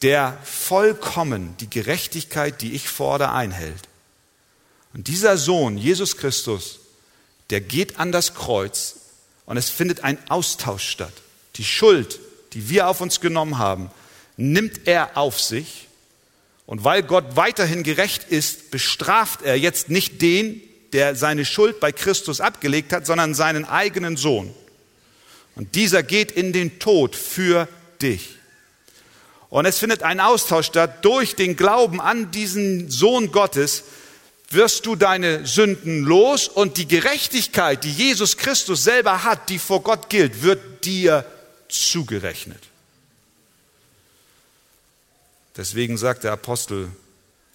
der 0.00 0.38
vollkommen 0.42 1.54
die 1.58 1.68
Gerechtigkeit, 1.68 2.62
die 2.62 2.72
ich 2.72 2.88
fordere, 2.88 3.32
einhält. 3.32 3.88
Und 4.94 5.08
dieser 5.08 5.36
Sohn, 5.36 5.76
Jesus 5.76 6.16
Christus, 6.16 6.80
der 7.50 7.60
geht 7.60 7.98
an 7.98 8.12
das 8.12 8.34
Kreuz 8.34 8.96
und 9.46 9.56
es 9.56 9.68
findet 9.68 10.04
ein 10.04 10.18
Austausch 10.30 10.88
statt. 10.88 11.12
Die 11.56 11.64
Schuld, 11.64 12.20
die 12.52 12.68
wir 12.68 12.88
auf 12.88 13.00
uns 13.00 13.20
genommen 13.20 13.58
haben, 13.58 13.90
nimmt 14.36 14.86
er 14.86 15.16
auf 15.16 15.40
sich. 15.40 15.88
Und 16.66 16.84
weil 16.84 17.02
Gott 17.02 17.36
weiterhin 17.36 17.82
gerecht 17.82 18.24
ist, 18.24 18.70
bestraft 18.70 19.42
er 19.42 19.58
jetzt 19.58 19.90
nicht 19.90 20.22
den, 20.22 20.62
der 20.92 21.16
seine 21.16 21.44
Schuld 21.44 21.80
bei 21.80 21.92
Christus 21.92 22.40
abgelegt 22.40 22.92
hat, 22.92 23.06
sondern 23.06 23.34
seinen 23.34 23.64
eigenen 23.64 24.16
Sohn. 24.16 24.54
Und 25.56 25.74
dieser 25.74 26.02
geht 26.02 26.30
in 26.30 26.52
den 26.52 26.78
Tod 26.78 27.16
für 27.16 27.68
dich. 28.00 28.36
Und 29.48 29.66
es 29.66 29.80
findet 29.80 30.04
ein 30.04 30.20
Austausch 30.20 30.66
statt. 30.66 31.04
Durch 31.04 31.34
den 31.34 31.56
Glauben 31.56 32.00
an 32.00 32.30
diesen 32.30 32.88
Sohn 32.88 33.32
Gottes 33.32 33.82
wirst 34.50 34.86
du 34.86 34.96
deine 34.96 35.46
Sünden 35.46 36.02
los 36.02 36.48
und 36.48 36.76
die 36.76 36.88
Gerechtigkeit, 36.88 37.84
die 37.84 37.92
Jesus 37.92 38.36
Christus 38.36 38.82
selber 38.82 39.22
hat, 39.22 39.48
die 39.48 39.60
vor 39.60 39.82
Gott 39.82 40.10
gilt, 40.10 40.42
wird 40.42 40.84
dir 40.84 41.24
zugerechnet. 41.68 42.60
Deswegen 45.56 45.96
sagt 45.96 46.24
der 46.24 46.32
Apostel 46.32 46.88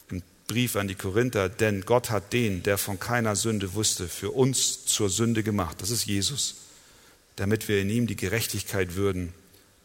im 0.09 0.23
Brief 0.47 0.77
an 0.77 0.87
die 0.87 0.95
Korinther, 0.95 1.49
denn 1.49 1.81
Gott 1.81 2.09
hat 2.09 2.31
den, 2.31 2.63
der 2.63 2.77
von 2.77 2.99
keiner 2.99 3.35
Sünde 3.35 3.73
wusste, 3.73 4.07
für 4.07 4.31
uns 4.31 4.85
zur 4.85 5.09
Sünde 5.09 5.43
gemacht. 5.43 5.81
Das 5.81 5.89
ist 5.89 6.05
Jesus, 6.05 6.55
damit 7.35 7.67
wir 7.67 7.81
in 7.81 7.89
ihm 7.89 8.07
die 8.07 8.15
Gerechtigkeit 8.15 8.95
würden, 8.95 9.33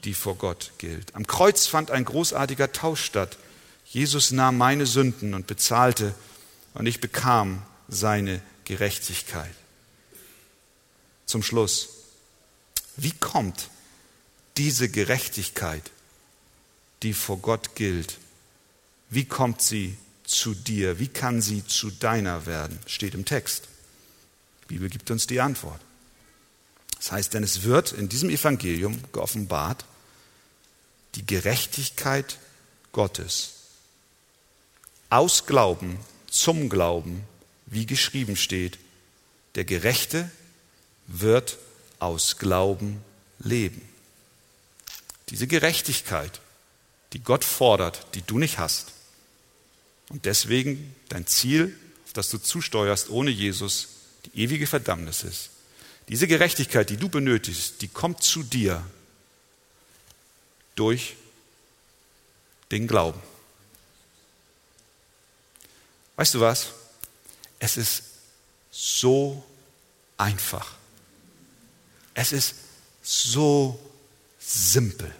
die 0.04 0.14
vor 0.14 0.36
Gott 0.36 0.72
gilt. 0.78 1.14
Am 1.14 1.26
Kreuz 1.26 1.66
fand 1.66 1.90
ein 1.90 2.04
großartiger 2.04 2.72
Tausch 2.72 3.04
statt. 3.04 3.36
Jesus 3.84 4.30
nahm 4.30 4.56
meine 4.56 4.86
Sünden 4.86 5.34
und 5.34 5.46
bezahlte, 5.46 6.14
und 6.74 6.86
ich 6.86 7.00
bekam 7.00 7.62
seine 7.88 8.42
Gerechtigkeit. 8.64 9.54
Zum 11.26 11.42
Schluss, 11.42 11.88
wie 12.96 13.12
kommt 13.12 13.70
diese 14.56 14.88
Gerechtigkeit, 14.88 15.90
die 17.02 17.12
vor 17.12 17.38
Gott 17.38 17.74
gilt, 17.74 18.18
wie 19.08 19.24
kommt 19.24 19.62
sie 19.62 19.96
zu 20.24 20.54
dir? 20.54 20.98
Wie 20.98 21.08
kann 21.08 21.42
sie 21.42 21.66
zu 21.66 21.90
deiner 21.90 22.46
werden? 22.46 22.78
Steht 22.86 23.14
im 23.14 23.24
Text. 23.24 23.64
Die 24.62 24.74
Bibel 24.74 24.88
gibt 24.88 25.10
uns 25.10 25.26
die 25.26 25.40
Antwort. 25.40 25.80
Das 26.96 27.12
heißt, 27.12 27.34
denn 27.34 27.42
es 27.42 27.62
wird 27.62 27.92
in 27.92 28.08
diesem 28.08 28.30
Evangelium 28.30 29.02
geoffenbart, 29.12 29.84
die 31.16 31.26
Gerechtigkeit 31.26 32.38
Gottes 32.92 33.54
aus 35.08 35.46
Glauben 35.46 35.98
zum 36.30 36.68
Glauben, 36.68 37.24
wie 37.66 37.86
geschrieben 37.86 38.36
steht, 38.36 38.78
der 39.54 39.64
Gerechte 39.64 40.30
wird 41.06 41.58
aus 41.98 42.38
Glauben 42.38 43.02
leben. 43.38 43.82
Diese 45.28 45.46
Gerechtigkeit, 45.46 46.40
die 47.12 47.20
Gott 47.20 47.44
fordert, 47.44 48.06
die 48.14 48.22
du 48.22 48.38
nicht 48.38 48.58
hast. 48.58 48.92
Und 50.08 50.24
deswegen 50.24 50.94
dein 51.08 51.26
Ziel, 51.26 51.76
auf 52.06 52.12
das 52.12 52.30
du 52.30 52.38
zusteuerst 52.38 53.10
ohne 53.10 53.30
Jesus, 53.30 53.88
die 54.26 54.40
ewige 54.42 54.66
Verdammnis 54.66 55.22
ist. 55.22 55.50
Diese 56.08 56.26
Gerechtigkeit, 56.26 56.90
die 56.90 56.96
du 56.96 57.08
benötigst, 57.08 57.82
die 57.82 57.88
kommt 57.88 58.22
zu 58.22 58.42
dir 58.42 58.84
durch 60.74 61.14
den 62.72 62.88
Glauben. 62.88 63.20
Weißt 66.20 66.34
du 66.34 66.40
was? 66.40 66.66
Es 67.60 67.78
ist 67.78 68.02
so 68.70 69.42
einfach. 70.18 70.74
Es 72.12 72.32
ist 72.32 72.56
so 73.00 73.80
simpel. 74.38 75.14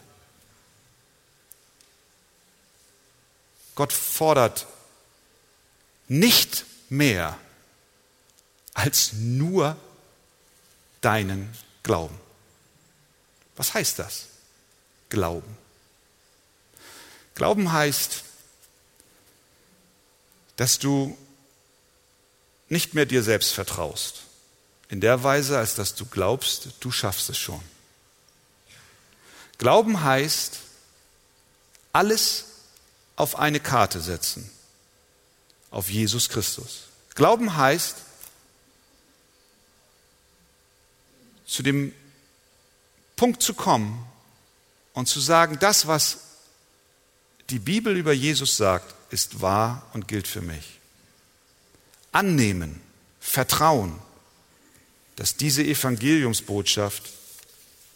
Gott 3.74 3.94
fordert 3.94 4.66
nicht 6.06 6.66
mehr 6.90 7.38
als 8.74 9.14
nur 9.14 9.78
deinen 11.00 11.50
Glauben. 11.82 12.20
Was 13.56 13.72
heißt 13.72 13.98
das? 13.98 14.26
Glauben. 15.08 15.56
Glauben 17.34 17.72
heißt, 17.72 18.22
dass 20.60 20.78
du 20.78 21.16
nicht 22.68 22.92
mehr 22.92 23.06
dir 23.06 23.22
selbst 23.22 23.54
vertraust. 23.54 24.24
In 24.90 25.00
der 25.00 25.22
Weise, 25.24 25.56
als 25.56 25.74
dass 25.74 25.94
du 25.94 26.04
glaubst, 26.04 26.68
du 26.80 26.90
schaffst 26.90 27.30
es 27.30 27.38
schon. 27.38 27.62
Glauben 29.56 30.04
heißt, 30.04 30.58
alles 31.94 32.44
auf 33.16 33.38
eine 33.38 33.58
Karte 33.58 34.02
setzen, 34.02 34.50
auf 35.70 35.88
Jesus 35.88 36.28
Christus. 36.28 36.82
Glauben 37.14 37.56
heißt, 37.56 37.96
zu 41.46 41.62
dem 41.62 41.94
Punkt 43.16 43.42
zu 43.42 43.54
kommen 43.54 44.06
und 44.92 45.08
zu 45.08 45.20
sagen, 45.20 45.58
das, 45.58 45.86
was 45.86 46.18
die 47.50 47.58
Bibel 47.58 47.96
über 47.96 48.12
Jesus 48.12 48.56
sagt, 48.56 48.94
ist 49.12 49.40
wahr 49.40 49.86
und 49.92 50.08
gilt 50.08 50.28
für 50.28 50.40
mich. 50.40 50.78
Annehmen, 52.12 52.80
vertrauen, 53.20 53.98
dass 55.16 55.36
diese 55.36 55.62
Evangeliumsbotschaft 55.62 57.10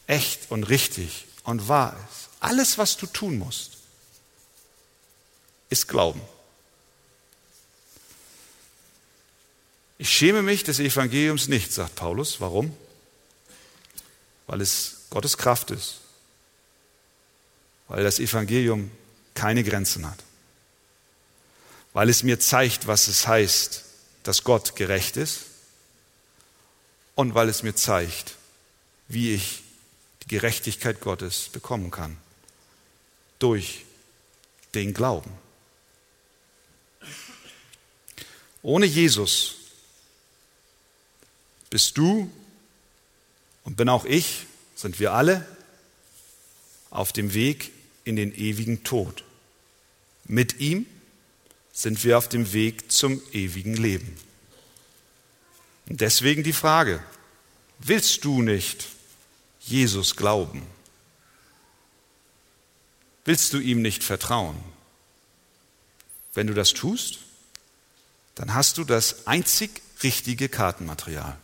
echt 0.06 0.50
und 0.50 0.64
richtig 0.64 1.26
und 1.44 1.68
wahr 1.68 1.96
ist. 2.10 2.28
Alles, 2.40 2.78
was 2.78 2.96
du 2.96 3.06
tun 3.06 3.38
musst, 3.38 3.78
ist 5.70 5.88
Glauben. 5.88 6.20
Ich 9.96 10.10
schäme 10.10 10.42
mich 10.42 10.64
des 10.64 10.80
Evangeliums 10.80 11.48
nicht, 11.48 11.72
sagt 11.72 11.94
Paulus. 11.94 12.40
Warum? 12.40 12.76
Weil 14.46 14.60
es 14.60 15.06
Gottes 15.08 15.38
Kraft 15.38 15.70
ist. 15.70 16.00
Weil 17.88 18.02
das 18.02 18.18
Evangelium 18.18 18.90
keine 19.34 19.64
Grenzen 19.64 20.06
hat. 20.06 20.18
Weil 21.92 22.08
es 22.08 22.22
mir 22.22 22.40
zeigt, 22.40 22.86
was 22.86 23.08
es 23.08 23.26
heißt, 23.26 23.84
dass 24.22 24.44
Gott 24.44 24.76
gerecht 24.76 25.16
ist. 25.16 25.40
Und 27.14 27.34
weil 27.34 27.48
es 27.48 27.62
mir 27.62 27.74
zeigt, 27.74 28.36
wie 29.06 29.34
ich 29.34 29.62
die 30.22 30.28
Gerechtigkeit 30.28 31.00
Gottes 31.00 31.48
bekommen 31.52 31.90
kann. 31.90 32.16
Durch 33.38 33.84
den 34.74 34.94
Glauben. 34.94 35.30
Ohne 38.62 38.86
Jesus 38.86 39.56
bist 41.68 41.98
du 41.98 42.30
und 43.64 43.76
bin 43.76 43.88
auch 43.88 44.04
ich, 44.04 44.46
sind 44.74 44.98
wir 44.98 45.12
alle 45.12 45.46
auf 46.90 47.12
dem 47.12 47.34
Weg 47.34 47.73
in 48.04 48.16
den 48.16 48.34
ewigen 48.34 48.84
Tod. 48.84 49.24
Mit 50.26 50.60
ihm 50.60 50.86
sind 51.72 52.02
wir 52.04 52.18
auf 52.18 52.28
dem 52.28 52.52
Weg 52.52 52.90
zum 52.92 53.20
ewigen 53.32 53.74
Leben. 53.74 54.16
Und 55.88 56.00
deswegen 56.00 56.42
die 56.42 56.52
Frage, 56.52 57.02
willst 57.78 58.24
du 58.24 58.42
nicht 58.42 58.86
Jesus 59.60 60.16
glauben? 60.16 60.62
Willst 63.24 63.52
du 63.52 63.58
ihm 63.58 63.82
nicht 63.82 64.04
vertrauen? 64.04 64.56
Wenn 66.34 66.46
du 66.46 66.54
das 66.54 66.72
tust, 66.72 67.20
dann 68.34 68.54
hast 68.54 68.78
du 68.78 68.84
das 68.84 69.26
einzig 69.26 69.82
richtige 70.02 70.48
Kartenmaterial, 70.48 71.38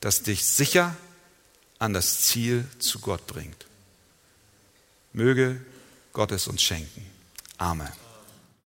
das 0.00 0.22
dich 0.22 0.44
sicher 0.44 0.96
an 1.78 1.92
das 1.92 2.22
Ziel 2.22 2.66
zu 2.78 3.00
Gott 3.00 3.26
bringt. 3.26 3.66
Möge 5.16 5.58
Gott 6.12 6.30
es 6.30 6.46
uns 6.46 6.60
schenken. 6.60 7.06
Amen. 7.56 8.05